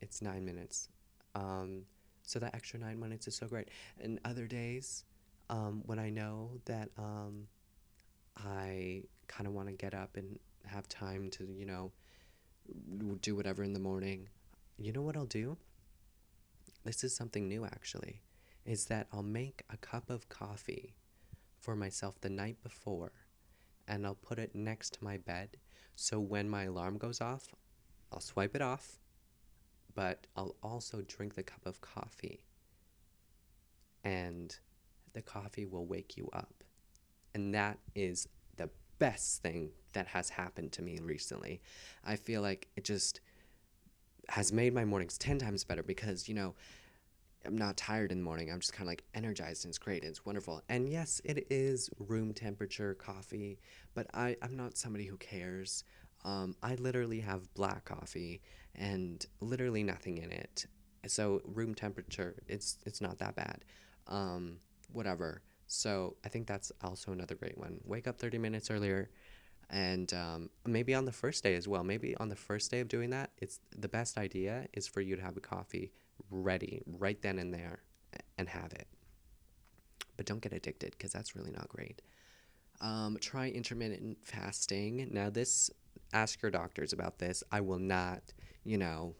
[0.00, 0.88] it's nine minutes.
[1.34, 1.82] Um,
[2.22, 3.68] so that extra nine minutes is so great.
[4.00, 5.04] And other days,
[5.50, 7.46] um, when I know that um,
[8.36, 11.92] I kind of want to get up and have time to, you know,
[13.22, 14.28] do whatever in the morning,
[14.76, 15.56] you know what I'll do?
[16.84, 18.20] This is something new actually
[18.68, 20.94] is that I'll make a cup of coffee
[21.58, 23.12] for myself the night before
[23.88, 25.56] and I'll put it next to my bed.
[25.96, 27.54] So when my alarm goes off,
[28.12, 28.98] I'll swipe it off,
[29.94, 32.44] but I'll also drink the cup of coffee.
[34.04, 34.54] And
[35.14, 36.62] the coffee will wake you up.
[37.34, 38.28] And that is
[38.58, 41.62] the best thing that has happened to me recently.
[42.04, 43.22] I feel like it just
[44.28, 46.54] has made my mornings 10 times better because, you know,
[47.48, 48.52] I'm not tired in the morning.
[48.52, 50.02] I'm just kind of like energized and it's great.
[50.02, 50.60] And it's wonderful.
[50.68, 53.58] And yes, it is room temperature coffee,
[53.94, 55.82] but I, I'm not somebody who cares.
[56.26, 58.42] Um, I literally have black coffee
[58.74, 60.66] and literally nothing in it.
[61.06, 63.64] So room temperature, it's it's not that bad.
[64.08, 64.58] Um,
[64.92, 65.40] whatever.
[65.68, 67.80] So I think that's also another great one.
[67.84, 69.08] Wake up 30 minutes earlier,
[69.70, 71.82] and um, maybe on the first day as well.
[71.82, 75.16] Maybe on the first day of doing that, it's the best idea is for you
[75.16, 75.92] to have a coffee
[76.30, 77.80] ready right then and there
[78.36, 78.86] and have it.
[80.16, 82.02] But don't get addicted because that's really not great.
[82.80, 85.08] Um, try intermittent fasting.
[85.12, 85.70] Now, this,
[86.12, 87.42] ask your doctors about this.
[87.50, 88.22] I will not,
[88.64, 89.14] you know,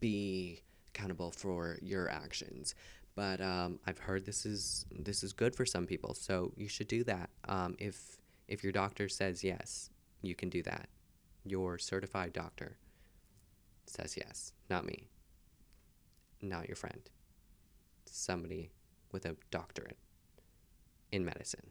[0.00, 2.74] be accountable for your actions.
[3.14, 6.86] But um, I've heard this is this is good for some people, so you should
[6.86, 7.30] do that.
[7.48, 9.90] Um, if if your doctor says yes,
[10.22, 10.88] you can do that.
[11.44, 12.78] Your certified doctor
[13.86, 15.08] says yes, not me
[16.40, 17.08] not your friend.
[18.04, 18.70] Somebody
[19.12, 19.98] with a doctorate
[21.12, 21.70] in medicine.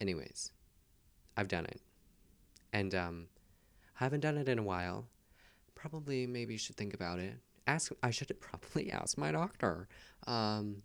[0.00, 0.52] Anyways,
[1.36, 1.80] I've done it.
[2.72, 3.26] And um,
[4.00, 5.06] I haven't done it in a while.
[5.74, 7.34] Probably maybe should think about it.
[7.66, 9.88] Ask I should probably ask my doctor.
[10.26, 10.82] Um,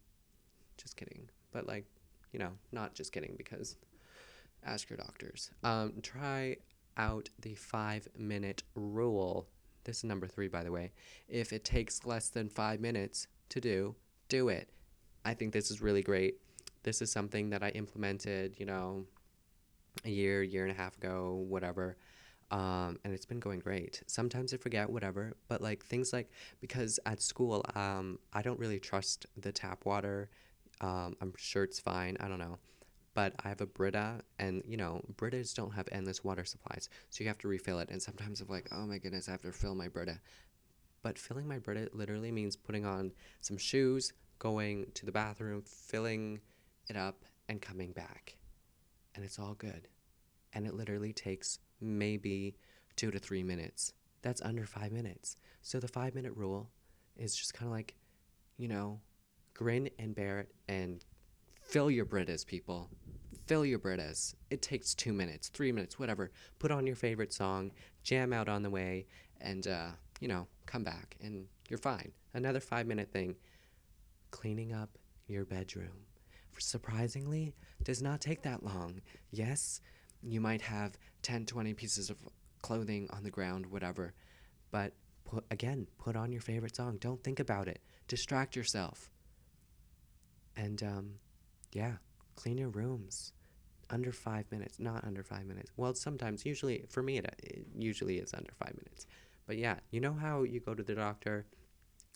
[0.78, 1.30] just kidding.
[1.52, 1.86] But like,
[2.32, 3.78] you know, not just kidding because
[4.65, 5.52] ask your doctors.
[5.63, 6.58] Um, try
[6.98, 9.48] out the five minute rule
[9.88, 10.91] this is number three, by the way.
[11.28, 13.95] If it takes less than five minutes to do,
[14.30, 14.69] do it.
[15.26, 16.36] I think this is really great.
[16.84, 19.06] This is something that I implemented, you know,
[20.06, 21.97] a year, year and a half ago, whatever.
[22.52, 24.04] Um, and it's been going great.
[24.08, 26.30] Sometimes I forget, whatever, but like things like
[26.62, 30.30] because at school, um, I don't really trust the tap water.
[30.82, 32.17] Um, I'm sure it's fine.
[32.19, 32.60] I don't know
[33.18, 37.24] but I have a Brita, and you know, Britas don't have endless water supplies, so
[37.24, 37.90] you have to refill it.
[37.90, 40.20] And sometimes I'm like, oh my goodness, I have to fill my Brita.
[41.02, 46.42] But filling my Brita literally means putting on some shoes, going to the bathroom, filling
[46.90, 48.38] it up, and coming back.
[49.16, 49.88] And it's all good.
[50.54, 52.56] And it literally takes maybe
[52.98, 53.94] two to three minutes.
[54.22, 55.38] That's under five minutes.
[55.64, 56.70] So the five minute rule
[57.16, 57.96] is just kind of like,
[58.60, 59.00] you know,
[59.56, 61.04] grin and bear it and
[61.68, 62.90] fill your Britas, people
[63.48, 64.36] fill your Britas.
[64.50, 66.32] It takes two minutes, three minutes, whatever.
[66.60, 67.72] Put on your favorite song,
[68.04, 69.08] jam out on the way,
[69.40, 72.12] and, uh, you know, come back and you're fine.
[72.34, 73.36] Another five minute thing
[74.32, 76.06] cleaning up your bedroom.
[76.60, 77.54] Surprisingly,
[77.84, 79.02] does not take that long.
[79.32, 79.80] Yes,
[80.24, 82.18] you might have 10, 20 pieces of
[82.62, 84.14] clothing on the ground, whatever,
[84.72, 86.98] but put, again, put on your favorite song.
[87.00, 87.80] Don't think about it.
[88.08, 89.12] Distract yourself.
[90.56, 91.12] And um,
[91.82, 91.96] yeah,
[92.36, 93.16] clean your rooms.
[93.90, 95.72] under five minutes, not under five minutes.
[95.78, 99.06] Well, sometimes, usually, for me, it, it usually is under five minutes.
[99.46, 101.46] But yeah, you know how you go to the doctor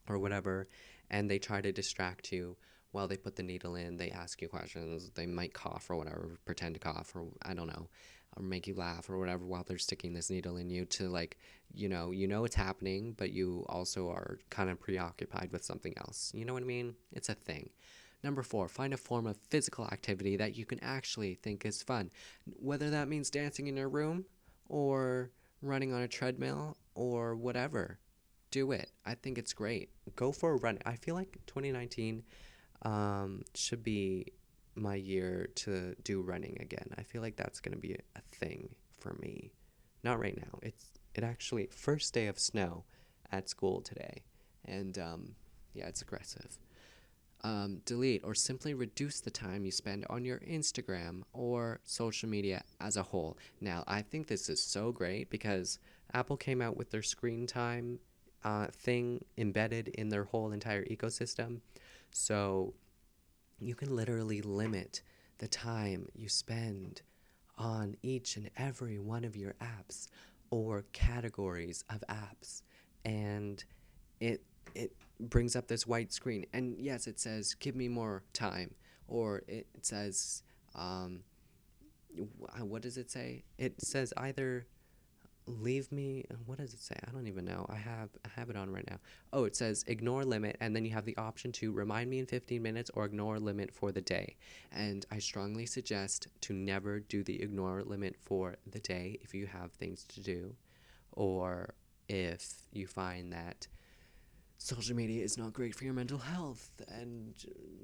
[0.10, 0.68] or whatever,
[1.10, 2.58] and they try to distract you
[2.92, 3.96] while they put the needle in.
[3.98, 5.12] They ask you questions.
[5.16, 7.88] They might cough or whatever, pretend to cough, or I don't know,
[8.36, 11.38] or make you laugh or whatever while they're sticking this needle in you to like,
[11.74, 15.94] you know, you know it's happening, but you also are kind of preoccupied with something
[15.98, 16.32] else.
[16.36, 16.96] You know what I mean?
[17.14, 17.70] It's a thing.
[18.24, 22.12] Number four, find a form of physical activity that you can actually think is fun.
[22.46, 24.26] Whether that means dancing in your room
[24.70, 25.32] or
[25.62, 28.00] running on a treadmill or whatever,
[28.52, 28.92] do it.
[29.06, 29.90] I think it's great.
[30.16, 30.78] Go for a run.
[30.86, 32.24] I feel like 2019
[32.84, 34.28] um, should be
[34.76, 36.94] my year to do running again.
[36.98, 39.52] I feel like that's going to be a thing for me.
[40.04, 40.60] Not right now.
[40.62, 42.86] It's it actually first day of snow
[43.32, 44.24] at school today,
[44.66, 45.36] and um,
[45.74, 46.58] yeah, it's aggressive.
[47.44, 52.64] Um, delete or simply reduce the time you spend on your Instagram or social media
[52.80, 53.36] as a whole.
[53.60, 55.80] Now, I think this is so great because
[56.14, 57.98] Apple came out with their screen time
[58.44, 61.62] uh, thing embedded in their whole entire ecosystem.
[62.12, 62.74] So
[63.60, 65.02] you can literally limit
[65.38, 67.02] the time you spend
[67.58, 70.08] on each and every one of your apps
[70.50, 72.62] or categories of apps.
[73.06, 73.64] And
[74.20, 74.44] it
[74.76, 76.46] it brings up this white screen.
[76.54, 78.76] And yes, it says, give me more time.
[79.08, 80.44] Or it, says,
[80.76, 81.22] um,
[82.60, 83.44] what does it say?
[83.58, 84.66] It says either
[85.48, 88.56] leave me what does it say i don't even know i have i have it
[88.56, 88.98] on right now
[89.34, 92.26] oh it says ignore limit and then you have the option to remind me in
[92.26, 94.36] 15 minutes or ignore limit for the day
[94.72, 99.48] and i strongly suggest to never do the ignore limit for the day if you
[99.48, 100.56] have things to do
[101.14, 101.74] or
[102.08, 103.68] if you find that
[104.64, 107.34] social media is not great for your mental health and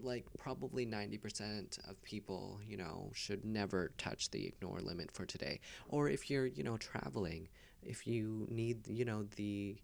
[0.04, 5.60] like probably 90% of people you know should never touch the ignore limit for today.
[5.88, 7.50] Or if you're you know traveling
[7.82, 9.78] if you need you know the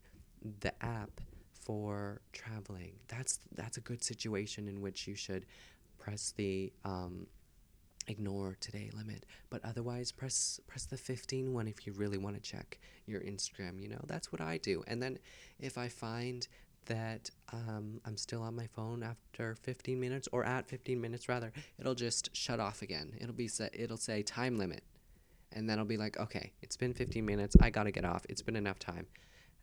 [0.60, 1.20] the app
[1.52, 5.48] for traveling that's that's a good situation in which you should
[5.98, 7.26] press the um,
[8.08, 9.26] ignore today limit.
[9.50, 12.78] But otherwise press press the 15 one if you really want to check
[13.08, 14.04] your instagram you know?
[14.06, 14.84] That's what i do.
[14.86, 15.18] And then
[15.60, 16.48] if i find
[16.86, 21.52] that um, I'm still on my phone after 15 minutes or at 15 minutes rather,
[21.80, 23.14] it'll just shut off again.
[23.20, 24.84] It'll be set, it'll say time limit.
[25.52, 27.56] And then I'll be like, okay, it's been 15 minutes.
[27.62, 28.26] I got to get off.
[28.28, 29.06] It's been enough time.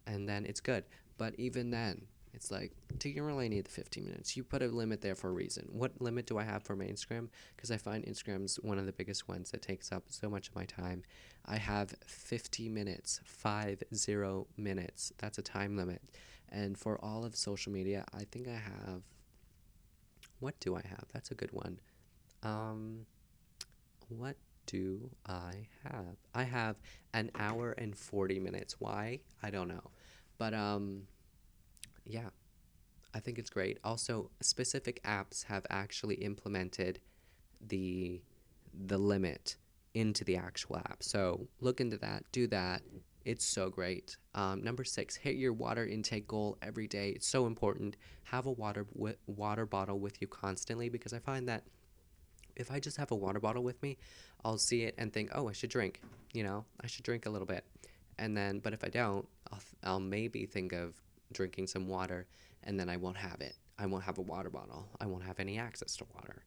[0.06, 0.84] And then it's good.
[1.18, 4.36] But even then, it's like, do you really need the 15 minutes?
[4.36, 5.68] You put a limit there for a reason.
[5.72, 7.28] What limit do I have for my Instagram?
[7.56, 10.54] Because I find Instagram's one of the biggest ones that takes up so much of
[10.54, 11.02] my time.
[11.46, 15.12] I have 50 minutes, five zero minutes.
[15.18, 16.02] That's a time limit.
[16.50, 19.02] And for all of social media, I think I have.
[20.40, 21.04] What do I have?
[21.12, 21.78] That's a good one.
[22.42, 23.06] Um,
[24.08, 24.36] what
[24.66, 26.16] do I have?
[26.34, 26.76] I have
[27.12, 28.76] an hour and 40 minutes.
[28.78, 29.20] Why?
[29.42, 29.90] I don't know.
[30.38, 31.02] But um,
[32.04, 32.30] yeah,
[33.14, 33.78] I think it's great.
[33.84, 37.00] Also, specific apps have actually implemented
[37.66, 38.22] the
[38.86, 39.56] the limit
[39.94, 41.02] into the actual app.
[41.02, 42.82] So look into that, do that,
[43.24, 44.16] it's so great.
[44.34, 47.10] Um, number six, hit your water intake goal every day.
[47.10, 47.96] It's so important.
[48.24, 51.64] Have a water w- water bottle with you constantly because I find that
[52.56, 53.98] if I just have a water bottle with me,
[54.44, 56.00] I'll see it and think, oh, I should drink.
[56.32, 57.64] You know, I should drink a little bit.
[58.18, 60.94] And then, but if I don't, I'll, th- I'll maybe think of
[61.32, 62.26] drinking some water
[62.64, 63.56] and then I won't have it.
[63.78, 64.88] I won't have a water bottle.
[65.00, 66.44] I won't have any access to water.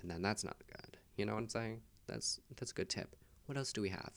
[0.00, 0.96] And then that's not good.
[1.16, 1.80] You know what I'm saying?
[2.06, 3.16] That's that's a good tip.
[3.46, 4.12] What else do we have?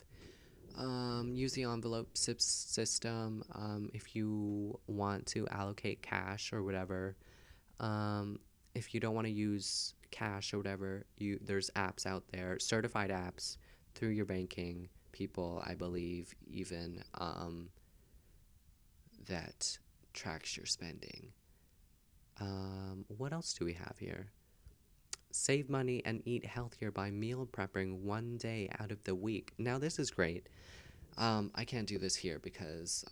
[0.78, 7.16] Um, use the envelope system um, if you want to allocate cash or whatever.
[7.80, 8.40] Um,
[8.74, 13.10] if you don't want to use cash or whatever, you there's apps out there, certified
[13.10, 13.58] apps
[13.96, 17.70] through your banking people, I believe, even um,
[19.28, 19.78] that
[20.14, 21.32] tracks your spending.
[22.40, 24.32] Um, what else do we have here?
[25.32, 29.54] Save money and eat healthier by meal prepping one day out of the week.
[29.58, 30.48] Now, this is great.
[31.18, 33.06] Um, I can't do this here because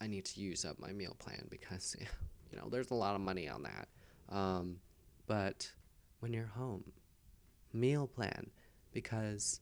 [0.00, 1.96] I need to use up my meal plan because,
[2.50, 3.88] you know, there's a lot of money on that.
[4.28, 4.78] Um,
[5.26, 5.70] but
[6.20, 6.84] when you're home,
[7.72, 8.50] meal plan
[8.92, 9.60] because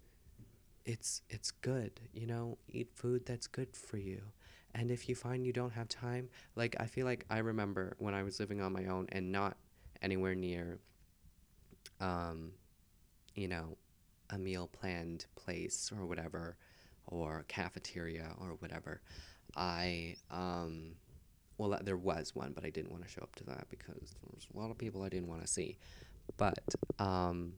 [0.85, 4.21] it's it's good, you know, eat food that's good for you.
[4.75, 8.15] And if you find you don't have time, like I feel like I remember when
[8.15, 9.57] I was living on my own and not
[10.03, 10.79] anywhere near
[12.01, 12.53] um,
[13.35, 13.77] you know,
[14.31, 16.57] a meal planned place or whatever,
[17.07, 19.01] or cafeteria or whatever,
[19.57, 20.93] I, um,
[21.59, 24.31] well, there was one, but I didn't want to show up to that because there
[24.35, 25.79] was a lot of people I didn't want to see.
[26.37, 26.59] But
[26.99, 27.55] um,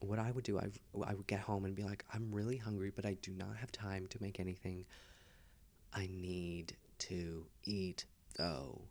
[0.00, 0.70] what I would do, I,
[1.06, 3.70] I would get home and be like, I'm really hungry, but I do not have
[3.70, 4.86] time to make anything.
[5.92, 8.82] I need to eat, though.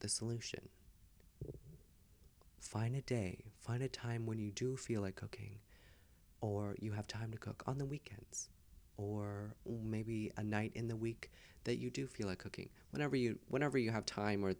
[0.00, 0.68] The solution
[2.60, 5.58] find a day, find a time when you do feel like cooking,
[6.40, 8.48] or you have time to cook on the weekends,
[8.96, 11.30] or maybe a night in the week
[11.64, 12.68] that you do feel like cooking.
[12.90, 14.54] Whenever you whenever you have time or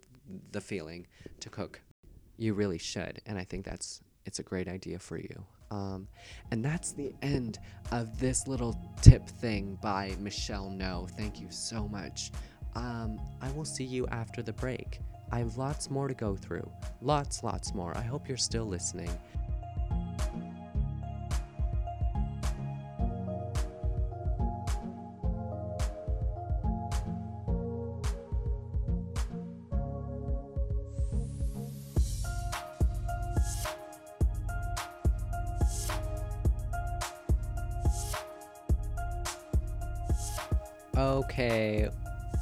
[0.53, 1.07] the feeling
[1.41, 1.81] to cook,
[2.37, 5.45] you really should, and I think that's it's a great idea for you.
[5.71, 6.09] Um,
[6.51, 7.59] and that's the end
[7.93, 11.07] of this little tip thing by Michelle No.
[11.17, 12.33] Thank you so much.
[12.75, 15.01] Um, I will see you after the break.
[15.33, 16.68] I have lots more to go through.
[17.01, 17.97] Lots, lots more.
[17.97, 19.11] I hope you're still listening.
[40.97, 41.89] Okay,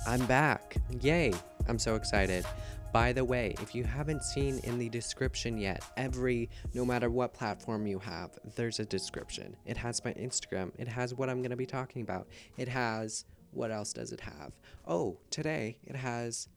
[0.06, 0.76] I'm back.
[1.02, 1.32] Yay!
[1.68, 2.44] I'm so excited.
[2.92, 7.34] By the way, if you haven't seen in the description yet, every, no matter what
[7.34, 9.54] platform you have, there's a description.
[9.66, 13.26] It has my Instagram, it has what I'm going to be talking about, it has,
[13.52, 14.52] what else does it have?
[14.86, 16.48] Oh, today it has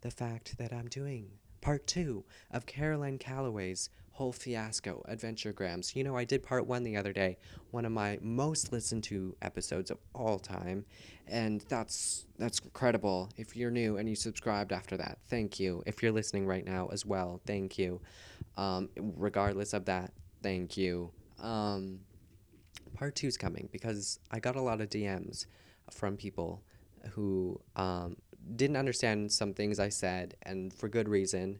[0.00, 3.88] the fact that I'm doing part two of Caroline Calloway's
[4.22, 5.96] whole fiasco, Adventuregrams.
[5.96, 7.38] You know, I did part one the other day,
[7.72, 10.84] one of my most listened to episodes of all time,
[11.26, 13.30] and that's that's incredible.
[13.36, 15.82] If you're new and you subscribed after that, thank you.
[15.86, 18.00] If you're listening right now as well, thank you.
[18.56, 21.10] Um, regardless of that, thank you.
[21.40, 21.98] Um,
[22.94, 25.46] part two's coming because I got a lot of DMs
[25.90, 26.62] from people
[27.10, 28.18] who um,
[28.54, 31.58] didn't understand some things I said, and for good reason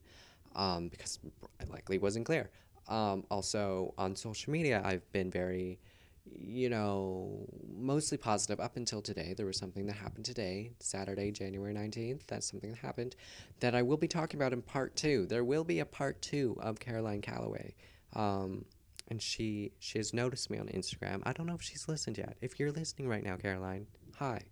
[0.55, 1.18] um, because
[1.61, 2.50] I likely wasn't clear.
[2.88, 5.78] Um, also, on social media, I've been very,
[6.24, 9.34] you know, mostly positive up until today.
[9.36, 12.26] There was something that happened today, Saturday, January 19th.
[12.26, 13.16] That's something that happened
[13.61, 15.26] that I will be talking about in part two.
[15.26, 17.74] There will be a part two of Caroline Calloway.
[18.14, 18.64] Um,
[19.09, 21.22] and she she has noticed me on Instagram.
[21.24, 22.36] I don't know if she's listened yet.
[22.40, 23.86] If you're listening right now, Caroline,
[24.16, 24.42] hi.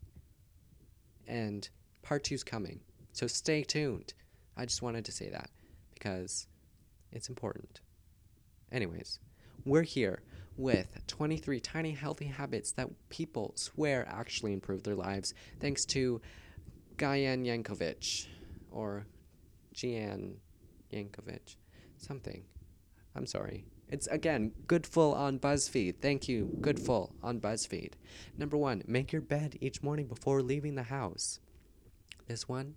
[1.26, 1.68] And
[2.02, 2.80] part two's coming.
[3.12, 4.14] So stay tuned.
[4.56, 5.50] I just wanted to say that
[6.00, 6.46] because
[7.12, 7.80] it's important.
[8.72, 9.20] Anyways,
[9.64, 10.22] we're here
[10.56, 16.20] with 23 tiny healthy habits that people swear actually improve their lives thanks to
[16.96, 18.26] Gayan Yankovic
[18.70, 19.06] or
[19.74, 20.36] Gian
[20.92, 21.56] Yankovic.
[21.98, 22.44] Something.
[23.14, 23.66] I'm sorry.
[23.88, 25.96] It's again Goodful on BuzzFeed.
[26.00, 27.92] Thank you, Goodful on BuzzFeed.
[28.38, 31.40] Number one, make your bed each morning before leaving the house.
[32.26, 32.76] This one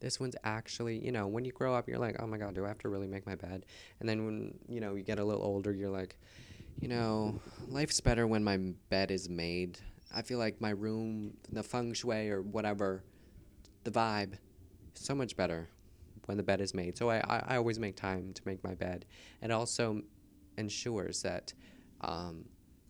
[0.00, 2.64] this one's actually, you know, when you grow up, you're like, oh my God, do
[2.64, 3.64] I have to really make my bed?
[4.00, 6.18] And then when, you know, you get a little older, you're like,
[6.80, 8.58] you know, life's better when my
[8.90, 9.78] bed is made.
[10.14, 13.02] I feel like my room, the feng shui or whatever,
[13.84, 14.34] the vibe,
[14.94, 15.68] so much better
[16.26, 16.96] when the bed is made.
[16.96, 19.04] So I, I, I always make time to make my bed.
[19.42, 20.02] It also
[20.56, 21.52] ensures that
[22.00, 22.44] um,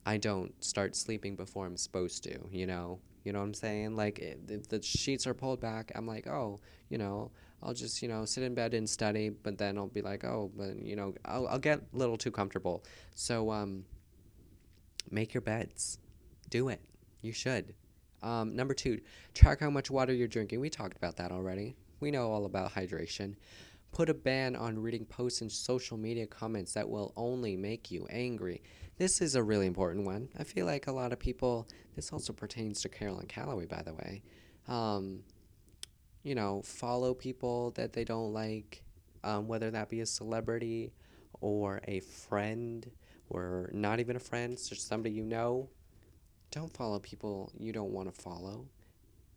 [0.06, 3.00] I don't start sleeping before I'm supposed to, you know?
[3.24, 3.96] You know what I'm saying?
[3.96, 6.60] Like if the sheets are pulled back, I'm like, oh,
[6.90, 7.30] you know,
[7.62, 9.30] I'll just you know sit in bed and study.
[9.30, 12.30] But then I'll be like, oh, but you know, I'll I'll get a little too
[12.30, 12.84] comfortable.
[13.14, 13.84] So um,
[15.10, 15.98] make your beds,
[16.50, 16.80] do it.
[17.22, 17.74] You should.
[18.22, 19.00] Um, number two,
[19.34, 20.60] track how much water you're drinking.
[20.60, 21.76] We talked about that already.
[22.00, 23.36] We know all about hydration.
[23.94, 28.08] Put a ban on reading posts and social media comments that will only make you
[28.10, 28.60] angry.
[28.98, 30.30] This is a really important one.
[30.36, 33.94] I feel like a lot of people, this also pertains to Caroline Calloway, by the
[33.94, 34.24] way.
[34.66, 35.20] Um,
[36.24, 38.82] you know, follow people that they don't like,
[39.22, 40.92] um, whether that be a celebrity
[41.40, 42.90] or a friend
[43.30, 45.68] or not even a friend, just somebody you know.
[46.50, 48.66] Don't follow people you don't want to follow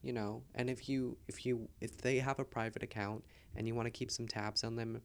[0.04, 3.24] you know and if you if you if they have a private account
[3.58, 5.02] and you want to keep some tabs on them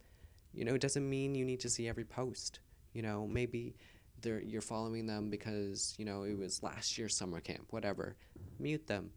[0.52, 2.60] you know it doesn't mean you need to see every post
[2.92, 3.74] you know maybe
[4.20, 8.16] they're you're following them because you know it was last year's summer camp whatever.
[8.58, 9.10] Mute them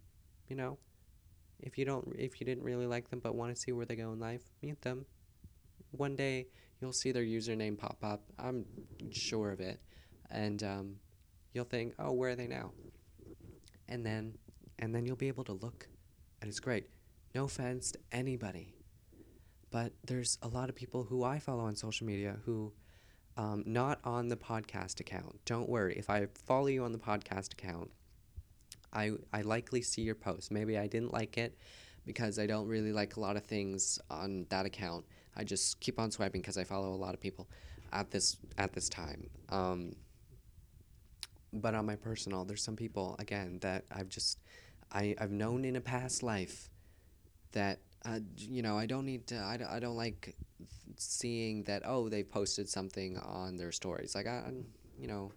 [0.48, 0.78] you know?
[1.60, 3.96] If you don't if you didn't really like them but want to see where they
[3.96, 5.06] go in life mute them.
[5.92, 6.48] One day
[6.82, 8.66] you'll see their username pop up i'm
[9.12, 9.80] sure of it
[10.30, 10.96] and um,
[11.54, 12.72] you'll think oh where are they now?
[13.88, 14.38] And then
[14.80, 15.88] and then you'll be able to look,
[16.42, 16.88] and it's great.
[17.34, 18.76] No offense to anybody,
[19.76, 22.72] but there's a lot of people who I follow on social media who,
[23.36, 25.38] um, not on the podcast account.
[25.44, 27.92] Don't worry, if I follow you on the podcast account,
[28.94, 30.50] I I likely see your post.
[30.50, 31.58] Maybe I didn't like it
[32.06, 35.04] because I don't really like a lot of things on that account.
[35.36, 37.46] I just keep on swiping because I follow a lot of people.
[37.92, 39.30] at this at this time.
[39.50, 39.96] Um,
[41.52, 44.40] but on my personal, there's some people again that I've just
[44.92, 46.70] I I've known in a past life
[47.52, 50.36] that uh, you know I don't need to I, I don't like
[50.98, 54.52] seeing that oh they posted something on their stories like I
[54.98, 55.32] you know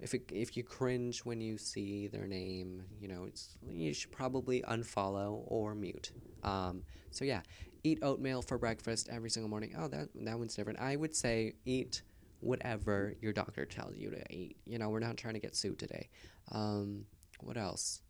[0.00, 4.10] if it, if you cringe when you see their name, you know, it's you should
[4.10, 6.10] probably unfollow or mute.
[6.42, 7.42] Um, so yeah,
[7.84, 9.74] eat oatmeal for breakfast every single morning.
[9.78, 10.80] Oh, that that one's different.
[10.80, 12.02] I would say eat
[12.40, 14.56] whatever your doctor tells you to eat.
[14.66, 16.08] You know, we're not trying to get sued today.
[16.50, 17.06] Um,
[17.40, 18.02] what else?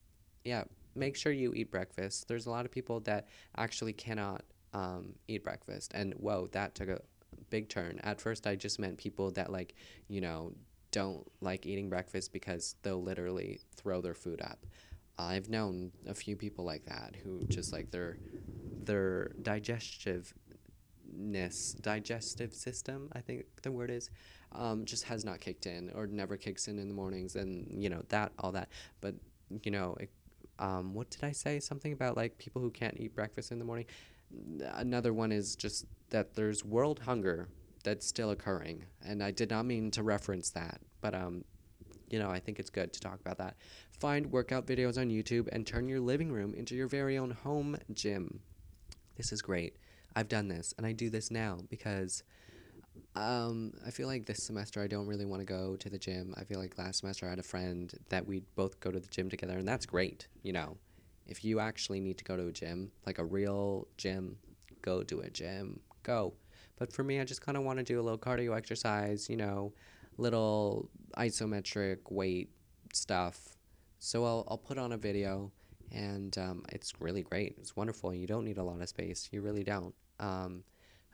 [0.45, 0.65] Yeah,
[0.95, 2.29] make sure you eat breakfast.
[2.29, 4.43] There's a lot of people that actually cannot
[4.73, 7.01] um, eat breakfast, and whoa, that took a
[7.51, 8.01] big turn.
[8.03, 9.75] At first, I just meant people that like,
[10.09, 10.53] you know,
[10.91, 14.65] don't like eating breakfast because they'll literally throw their food up.
[15.19, 18.19] I've known a few people like that who just like their
[18.85, 20.35] their digestiveness
[21.81, 24.11] digestive system I think the word is
[24.53, 27.89] um, just has not kicked in or never kicks in in the mornings and you
[27.89, 28.69] know that all that
[29.01, 29.15] but
[29.63, 30.11] you know it,
[30.59, 33.65] um, what did I say something about like people who can't eat breakfast in the
[33.65, 33.87] morning
[34.75, 37.49] another one is just that there's world hunger
[37.83, 38.85] that's still occurring.
[39.05, 41.45] And I did not mean to reference that, but um,
[42.09, 43.57] you know, I think it's good to talk about that.
[43.99, 47.77] Find workout videos on YouTube and turn your living room into your very own home
[47.93, 48.41] gym.
[49.17, 49.77] This is great.
[50.17, 52.23] I've done this, and I do this now because
[53.15, 56.35] um, I feel like this semester I don't really want to go to the gym.
[56.37, 59.09] I feel like last semester I had a friend that we'd both go to the
[59.09, 60.29] gym together, and that's great.
[60.43, 60.77] You know,
[61.27, 64.37] if you actually need to go to a gym, like a real gym,
[64.83, 65.81] go to a gym.
[66.03, 66.35] Go.
[66.77, 69.37] But for me, I just kind of want to do a little cardio exercise, you
[69.37, 69.73] know,
[70.19, 72.51] little isometric weight
[72.93, 73.57] stuff.
[74.01, 75.51] So I'll, I'll put on a video
[75.93, 77.55] and um, it's really great.
[77.59, 78.13] It's wonderful.
[78.13, 79.29] You don't need a lot of space.
[79.33, 79.95] You really don't.
[80.21, 80.65] Um,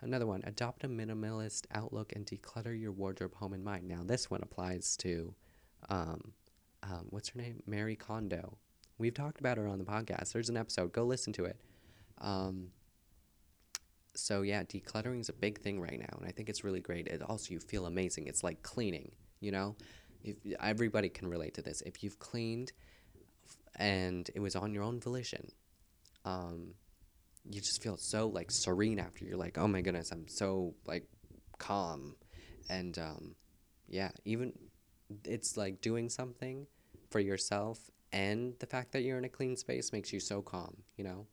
[0.00, 3.88] another one adopt a minimalist outlook and declutter your wardrobe, home, and mind.
[3.88, 5.34] Now, this one applies to
[5.88, 6.32] um,
[6.82, 7.62] um what's her name?
[7.66, 8.58] Marie Kondo.
[8.98, 10.32] We've talked about her on the podcast.
[10.32, 10.92] There's an episode.
[10.92, 11.60] Go listen to it.
[12.18, 12.68] Um,
[14.14, 17.06] so yeah, decluttering is a big thing right now, and I think it's really great.
[17.06, 18.26] It also you feel amazing.
[18.26, 19.76] It's like cleaning, you know.
[20.22, 22.72] If everybody can relate to this, if you've cleaned
[23.76, 25.48] and it was on your own volition,
[26.26, 26.74] um,
[27.48, 29.24] you just feel so like serene after.
[29.24, 31.06] You're like, oh my goodness, I'm so like
[31.58, 32.16] calm,
[32.68, 33.34] and um,
[33.88, 34.52] yeah, even
[35.24, 36.66] it's like doing something
[37.10, 40.76] for yourself and the fact that you're in a clean space makes you so calm,
[40.96, 41.26] you know.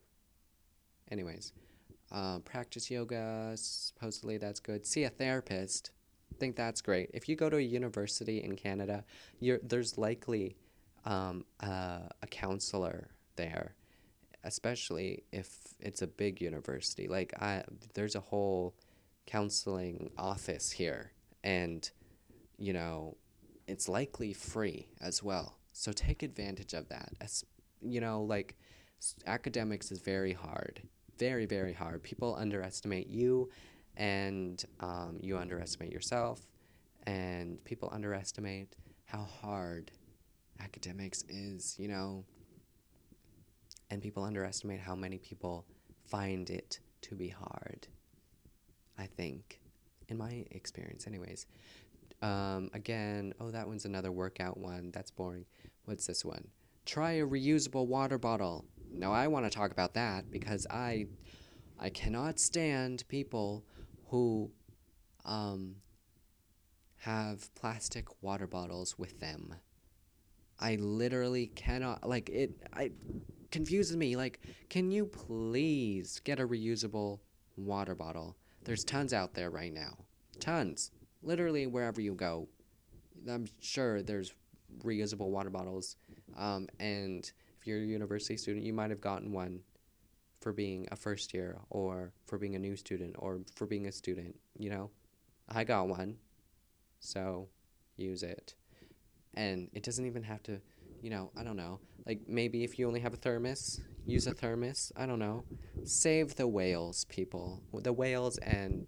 [1.11, 1.53] Anyways.
[2.09, 4.85] Uh, practice yoga, supposedly that's good.
[4.85, 5.91] See a therapist,
[6.39, 7.09] think that's great.
[7.13, 9.03] If you go to a university in Canada,
[9.41, 10.55] you're, there's likely
[11.03, 13.75] um, uh, a counselor there,
[14.43, 17.07] especially if it's a big university.
[17.07, 17.63] Like I,
[17.93, 18.75] there's a whole
[19.25, 21.11] counseling office here,
[21.43, 21.89] and
[22.57, 23.17] you know,
[23.67, 25.57] it's likely free as well.
[25.73, 27.09] So take advantage of that.
[27.21, 27.43] As
[27.81, 28.55] you know, like
[29.27, 30.81] academics is very hard
[31.17, 32.03] very, very hard.
[32.03, 33.49] People underestimate you,
[33.95, 36.45] and um, you underestimate yourself,
[37.05, 38.75] and people underestimate
[39.05, 39.91] how hard
[40.59, 42.23] academics is, you know.
[43.89, 45.65] And people underestimate how many people
[46.05, 47.87] find it to be hard.
[48.97, 49.61] I think,
[50.07, 51.45] in my experience, anyways.
[52.21, 54.91] Um, again, oh, that one's another workout one.
[54.91, 55.45] That's boring.
[55.85, 56.47] What's this one?
[56.85, 58.65] Try a reusable water bottle.
[58.91, 61.07] Now I want to talk about that because I
[61.79, 63.63] I cannot stand people
[64.09, 64.51] who
[65.25, 65.75] um,
[66.99, 69.53] have plastic water bottles with them.
[70.59, 72.91] I literally cannot like it I
[73.57, 74.39] confuses me like
[74.69, 77.19] can you please get a reusable
[77.55, 78.35] water bottle?
[78.63, 79.97] There's tons out there right now.
[80.39, 80.91] Tons.
[81.23, 82.47] Literally wherever you go.
[83.27, 84.33] I'm sure there's
[84.83, 85.95] reusable water bottles
[86.37, 87.29] um, and
[87.59, 89.61] if you're a university student, you might have gotten one
[90.39, 93.91] for being a first year or for being a new student or for being a
[93.91, 94.91] student, you know?
[95.49, 96.17] I got one.
[96.99, 97.47] So
[97.95, 98.53] use it.
[99.33, 100.61] And it doesn't even have to,
[101.01, 101.79] you know, I don't know.
[102.07, 104.93] Like maybe if you only have a thermos, use a thermos.
[104.95, 105.43] I don't know.
[105.83, 107.61] Save the whales, people.
[107.73, 108.87] The whales and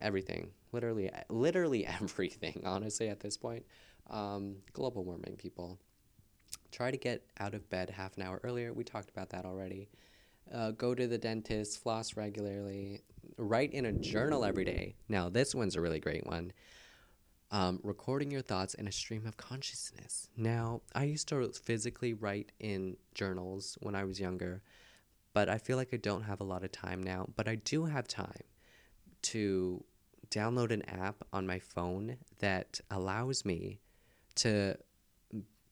[0.00, 0.50] everything.
[0.72, 3.66] Literally literally everything, honestly at this point.
[4.08, 5.78] Um, global warming, people.
[6.72, 8.72] Try to get out of bed half an hour earlier.
[8.72, 9.90] We talked about that already.
[10.52, 13.02] Uh, go to the dentist, floss regularly,
[13.38, 14.94] write in a journal every day.
[15.08, 16.52] Now, this one's a really great one.
[17.54, 20.26] Um, recording your thoughts in a stream of consciousness.
[20.36, 24.60] Now, I used to physically write in journals when I was younger,
[25.34, 27.28] but I feel like I don't have a lot of time now.
[27.36, 28.42] But I do have time
[29.22, 29.84] to
[30.30, 33.78] download an app on my phone that allows me
[34.34, 34.76] to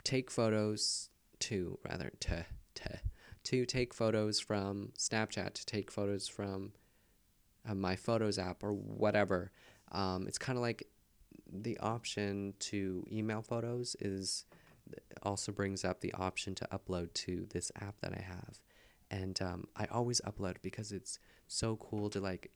[0.04, 1.10] take photos
[1.40, 3.00] to rather to to
[3.42, 6.74] to take photos from Snapchat, to take photos from
[7.68, 9.50] uh, my Photos app or whatever.
[9.90, 10.86] Um, it's kind of like
[11.52, 14.46] the option to email photos is
[15.22, 18.60] also brings up the option to upload to this app that I have.
[19.10, 22.50] And um, I always upload because it's so cool to like,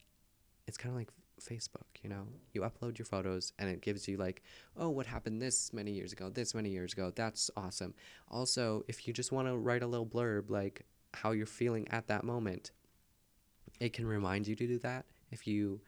[0.66, 2.26] it's kind of like Facebook, you know?
[2.52, 4.42] You upload your photos and it gives you like,
[4.76, 7.12] oh, what happened this many years ago, this many years ago.
[7.14, 7.94] That's awesome.
[8.30, 12.08] Also, if you just want to write a little blurb like how you're feeling at
[12.08, 12.72] that moment,
[13.80, 15.80] it can remind you to do that if you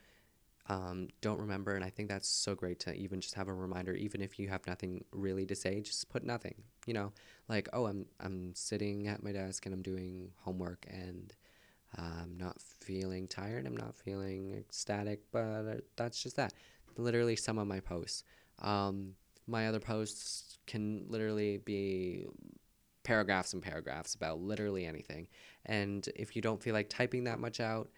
[0.69, 1.75] um, don't remember.
[1.75, 4.49] And I think that's so great to even just have a reminder, even if you
[4.49, 6.55] have nothing really to say, just put nothing.
[6.87, 7.13] You know,
[7.49, 11.35] like oh, I'm I'm sitting at my desk and I'm doing homework and
[11.97, 13.67] I'm not feeling tired.
[13.67, 16.53] I'm not feeling ecstatic, but that's just that.
[16.97, 18.25] Literally, some of my posts.
[18.61, 19.15] Um,
[19.47, 22.27] my other posts can literally be
[23.05, 25.29] paragraphs and paragraphs about literally anything.
[25.65, 27.89] And if you don't feel like typing that much out,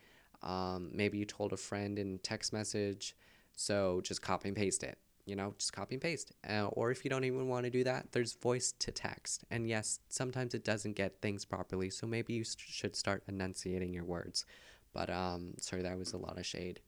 [0.43, 3.17] um, maybe you told a friend in text message,
[3.55, 4.99] so just copy and paste it.
[5.27, 6.33] You know, just copy and paste.
[6.49, 9.45] Uh, or if you don't even want to do that, there's voice to text.
[9.51, 13.93] And yes, sometimes it doesn't get things properly, so maybe you st- should start enunciating
[13.93, 14.45] your words.
[14.93, 16.81] But um, sorry, that was a lot of shade.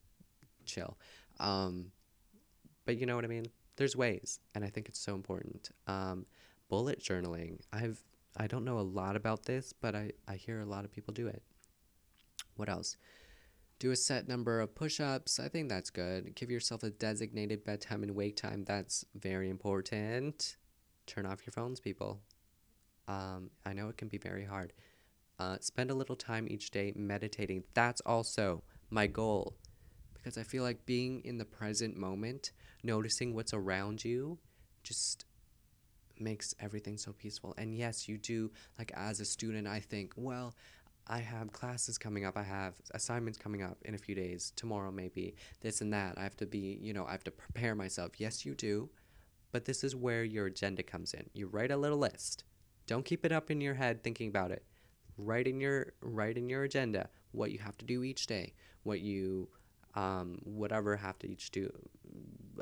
[0.65, 0.97] Chill.
[1.39, 1.91] Um,
[2.85, 3.45] but you know what I mean.
[3.75, 5.71] There's ways, and I think it's so important.
[5.87, 6.25] Um,
[6.69, 7.59] bullet journaling.
[7.71, 8.03] I've
[8.35, 11.13] I don't know a lot about this, but I, I hear a lot of people
[11.13, 11.43] do it.
[12.55, 12.97] What else?
[13.83, 15.41] Do a set number of push ups.
[15.41, 16.35] I think that's good.
[16.35, 18.63] Give yourself a designated bedtime and wake time.
[18.63, 20.55] That's very important.
[21.05, 22.21] Turn off your phones, people.
[23.09, 24.71] Um, I know it can be very hard.
[25.37, 27.65] Uh, spend a little time each day meditating.
[27.73, 29.57] That's also my goal
[30.13, 32.53] because I feel like being in the present moment,
[32.83, 34.39] noticing what's around you,
[34.83, 35.25] just
[36.17, 37.53] makes everything so peaceful.
[37.57, 40.55] And yes, you do, like as a student, I think, well,
[41.07, 42.37] I have classes coming up.
[42.37, 46.17] I have assignments coming up in a few days, tomorrow maybe, this and that.
[46.17, 48.19] I have to be, you know, I have to prepare myself.
[48.19, 48.89] Yes, you do.
[49.51, 51.29] But this is where your agenda comes in.
[51.33, 52.43] You write a little list.
[52.87, 54.63] Don't keep it up in your head thinking about it.
[55.17, 58.99] Write in your write in your agenda what you have to do each day, what
[58.99, 59.47] you
[59.95, 61.71] um, whatever have to each do,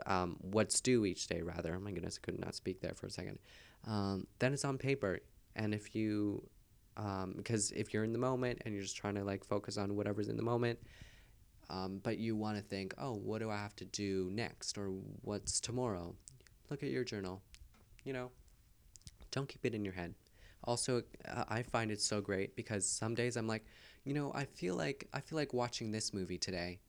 [0.05, 1.75] um, what's due each day rather.
[1.75, 3.39] Oh my goodness, I could not speak there for a second.
[3.87, 5.19] Um, then it's on paper,
[5.55, 6.43] and if you
[6.97, 9.95] um, because if you're in the moment and you're just trying to like focus on
[9.95, 10.79] whatever's in the moment
[11.69, 14.87] um, but you want to think oh what do i have to do next or
[15.21, 16.13] what's tomorrow?
[16.69, 17.41] Look at your journal
[18.03, 18.31] you know?
[19.31, 20.13] Don't keep it in your head.
[20.63, 21.01] Also
[21.49, 23.65] i find it so great because some days i'm like
[24.03, 26.79] you know i feel like i feel like watching this movie today.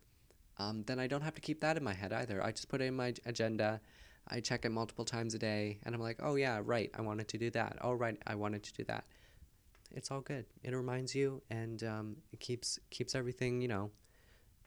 [0.59, 2.43] Um, then i don't have to keep that in my head either.
[2.45, 3.81] I just put it in my agenda.
[4.29, 7.29] I check it multiple times a day and i'm like oh yeah right i wanted
[7.29, 7.79] to do that.
[7.81, 9.05] Oh right i wanted to do that
[9.95, 10.47] it's all good.
[10.63, 13.91] It reminds you, and um, it keeps keeps everything you know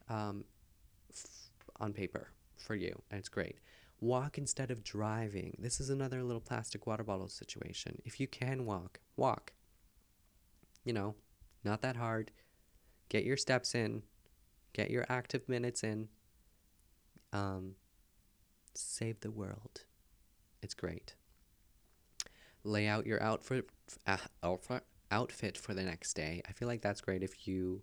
[0.10, 0.46] um,
[1.12, 1.50] f-
[1.80, 3.58] on paper for you, and it's great.
[4.02, 5.56] Walk instead of driving.
[5.60, 8.02] This is another little plastic water bottle situation.
[8.06, 9.54] If you can walk, walk.
[10.84, 11.16] You know,
[11.64, 12.32] not that hard.
[13.10, 14.04] Get your steps in.
[14.74, 16.10] Get your active minutes in.
[17.32, 17.76] Um,
[18.74, 19.86] save the world.
[20.62, 21.16] It's great.
[22.64, 23.70] Lay out your outfit,
[24.08, 26.42] uh, outfit, outfit for the next day.
[26.48, 27.82] I feel like that's great if you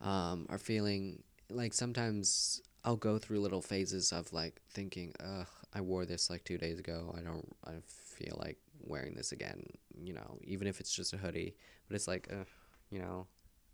[0.00, 5.80] um, are feeling like sometimes I'll go through little phases of like thinking, ugh, I
[5.80, 7.14] wore this like two days ago.
[7.16, 9.64] I don't, I feel like wearing this again,
[10.02, 11.54] you know, even if it's just a hoodie.
[11.88, 12.46] But it's like, ugh,
[12.90, 13.26] you know,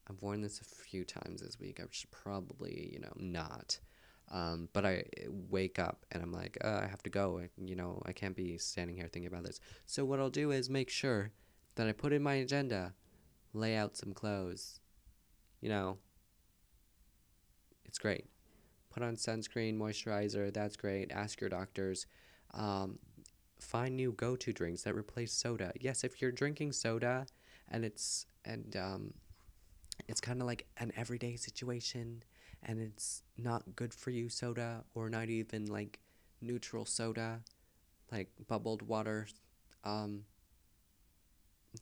[0.09, 1.80] I've worn this a few times this week.
[1.80, 3.78] I should probably, you know, not.
[4.32, 7.40] Um, but I wake up and I'm like, I have to go.
[7.57, 9.61] You know, I can't be standing here thinking about this.
[9.84, 11.30] So what I'll do is make sure
[11.77, 12.95] that I put in my agenda,
[13.53, 14.81] lay out some clothes.
[15.61, 15.99] You know,
[17.85, 18.27] it's great.
[18.91, 21.12] Put on sunscreen, moisturizer, that's great.
[21.12, 22.07] Ask your doctors.
[22.55, 22.99] Um,
[23.61, 25.72] find new go to drinks that replace soda.
[25.81, 27.27] Yes, if you're drinking soda
[27.70, 29.14] and it's, and, um,
[30.09, 32.22] it's kind of like an everyday situation
[32.62, 36.01] and it's not good for you soda or not even like
[36.41, 37.41] neutral soda
[38.12, 39.27] like bubbled water
[39.85, 40.22] um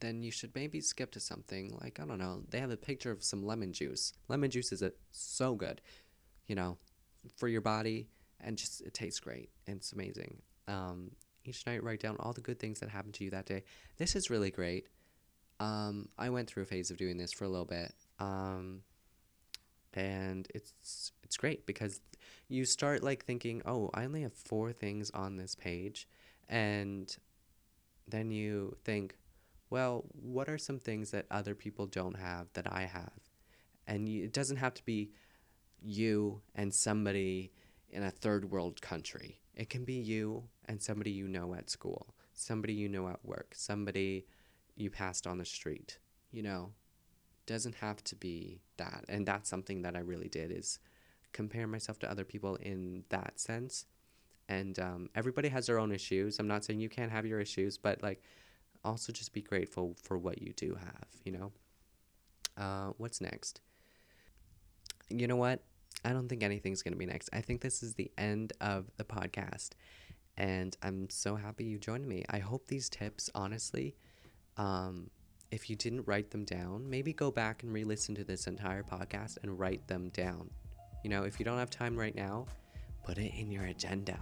[0.00, 2.42] then you should maybe skip to something like I don't know.
[2.50, 4.12] They have a picture of some lemon juice.
[4.28, 5.80] Lemon juice is a, so good,
[6.46, 6.78] you know,
[7.36, 8.08] for your body
[8.40, 10.42] and just it tastes great and it's amazing.
[10.68, 11.10] Um,
[11.44, 13.64] each night, write down all the good things that happened to you that day.
[13.98, 14.88] This is really great.
[15.60, 17.92] Um, I went through a phase of doing this for a little bit.
[18.18, 18.80] Um,
[19.94, 22.00] and it's it's great because
[22.48, 26.08] you start like thinking oh i only have four things on this page
[26.48, 27.16] and
[28.08, 29.16] then you think
[29.74, 33.20] well what are some things that other people don't have that i have?
[33.88, 35.10] And it doesn't have to be
[35.82, 37.52] you and somebody
[37.90, 39.40] in a third world country.
[39.54, 43.48] It can be you and somebody you know at school somebody you know at work
[43.54, 44.26] somebody
[44.76, 45.98] you passed on the street
[46.30, 46.70] you know?
[47.46, 49.04] Doesn't have to be that.
[49.08, 50.78] And that's something that i really did is
[51.32, 53.86] compare myself to other people in that sense.
[54.48, 56.38] And um, everybody has their own issues.
[56.38, 58.22] I'm not saying you can't have your issues but like
[58.84, 61.52] also just be grateful for what you do have you know
[62.56, 63.60] uh, what's next
[65.08, 65.62] you know what
[66.04, 68.90] i don't think anything's going to be next i think this is the end of
[68.96, 69.70] the podcast
[70.36, 73.94] and i'm so happy you joined me i hope these tips honestly
[74.56, 75.10] um,
[75.54, 78.82] if you didn't write them down, maybe go back and re listen to this entire
[78.82, 80.50] podcast and write them down.
[81.04, 82.46] You know, if you don't have time right now,
[83.04, 84.18] put it in your agenda.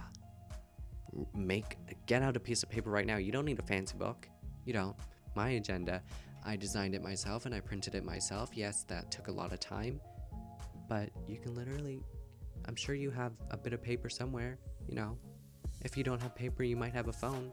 [1.33, 3.17] Make get out a piece of paper right now.
[3.17, 4.27] You don't need a fancy book.
[4.65, 4.95] You don't.
[5.35, 6.01] My agenda,
[6.45, 8.51] I designed it myself and I printed it myself.
[8.53, 9.99] Yes, that took a lot of time,
[10.87, 12.03] but you can literally
[12.65, 14.57] I'm sure you have a bit of paper somewhere,
[14.87, 15.17] you know.
[15.83, 17.51] If you don't have paper, you might have a phone.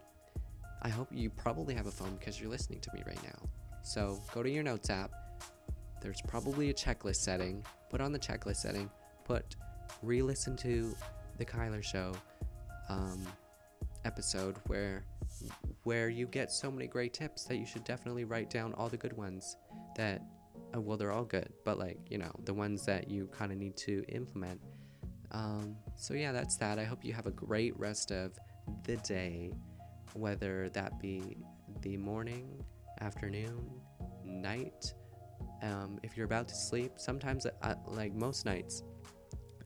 [0.83, 3.49] I hope you probably have a phone because you're listening to me right now.
[3.83, 5.11] So go to your notes app.
[6.01, 7.65] There's probably a checklist setting.
[7.91, 8.89] Put on the checklist setting.
[9.25, 9.57] Put
[10.03, 10.95] re listen to
[11.39, 12.13] the Kyler Show
[12.89, 13.27] um,
[14.05, 15.05] episode where
[15.85, 18.97] where you get so many great tips that you should definitely write down all the
[18.97, 19.57] good ones
[19.97, 20.23] that
[20.75, 23.59] uh, well they're all good but like you know the ones that you kind of
[23.59, 24.61] need to implement
[25.33, 28.39] um, so yeah that's that i hope you have a great rest of
[28.85, 29.53] the day
[30.15, 31.37] whether that be
[31.83, 32.63] the morning
[33.01, 33.71] afternoon,
[34.25, 34.93] night.
[35.63, 38.83] Um, if you're about to sleep, sometimes, uh, like most nights,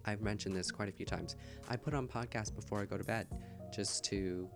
[0.04, 1.36] I've mentioned this quite a few times.
[1.68, 3.26] I put on podcasts before I go to bed
[3.74, 4.48] just to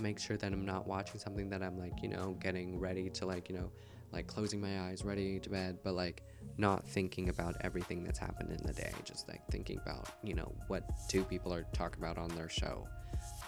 [0.00, 3.26] make sure that I'm not watching something that I'm like, you know, getting ready to
[3.26, 3.70] like, you know,
[4.12, 6.22] like closing my eyes, ready to bed, but like
[6.58, 10.52] not thinking about everything that's happened in the day, just like thinking about, you know,
[10.68, 12.86] what two people are talking about on their show.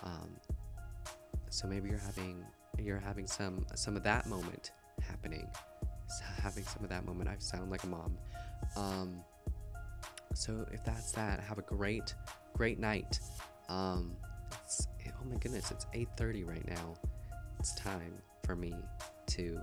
[0.04, 0.36] Um,
[1.50, 2.44] so maybe you're having
[2.78, 5.48] you're having some some of that moment happening.
[6.42, 7.28] Having some of that moment.
[7.28, 8.18] I sound like a mom.
[8.76, 9.20] Um,
[10.34, 12.14] so if that's that have a great
[12.54, 13.18] great night.
[13.68, 14.16] Um,
[15.22, 16.94] oh my goodness it's 8.30 right now
[17.58, 18.14] it's time
[18.44, 18.74] for me
[19.26, 19.58] to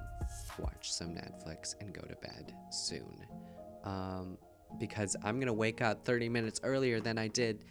[0.58, 3.26] watch some netflix and go to bed soon
[3.84, 4.38] um,
[4.80, 7.66] because i'm gonna wake up 30 minutes earlier than i did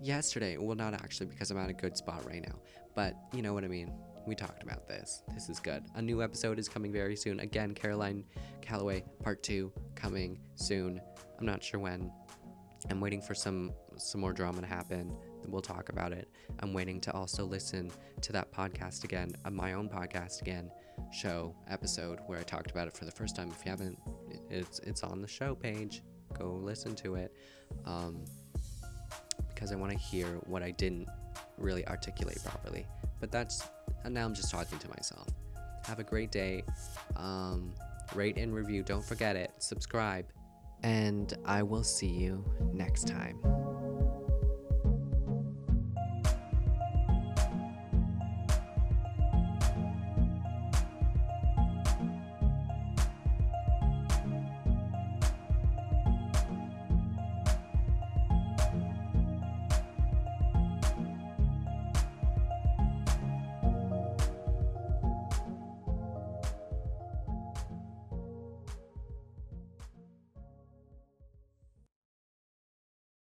[0.00, 2.54] yesterday well not actually because i'm at a good spot right now
[2.94, 3.92] but you know what i mean
[4.26, 5.22] we talked about this.
[5.34, 5.82] This is good.
[5.94, 7.40] A new episode is coming very soon.
[7.40, 8.24] Again, Caroline
[8.60, 11.00] Calloway part two coming soon.
[11.38, 12.12] I'm not sure when.
[12.90, 15.16] I'm waiting for some some more drama to happen.
[15.50, 16.28] We'll talk about it.
[16.60, 17.90] I'm waiting to also listen
[18.20, 20.70] to that podcast again, uh, my own podcast again,
[21.12, 23.50] show episode where I talked about it for the first time.
[23.50, 23.98] If you haven't,
[24.48, 26.02] it's it's on the show page.
[26.38, 27.34] Go listen to it,
[27.84, 28.24] um,
[29.48, 31.08] because I want to hear what I didn't
[31.58, 32.86] really articulate properly.
[33.20, 33.62] But that's
[34.04, 35.26] and now I'm just talking to myself.
[35.86, 36.62] Have a great day.
[37.16, 37.72] Um,
[38.14, 38.82] rate and review.
[38.82, 39.52] Don't forget it.
[39.58, 40.26] Subscribe.
[40.82, 43.59] And I will see you next time.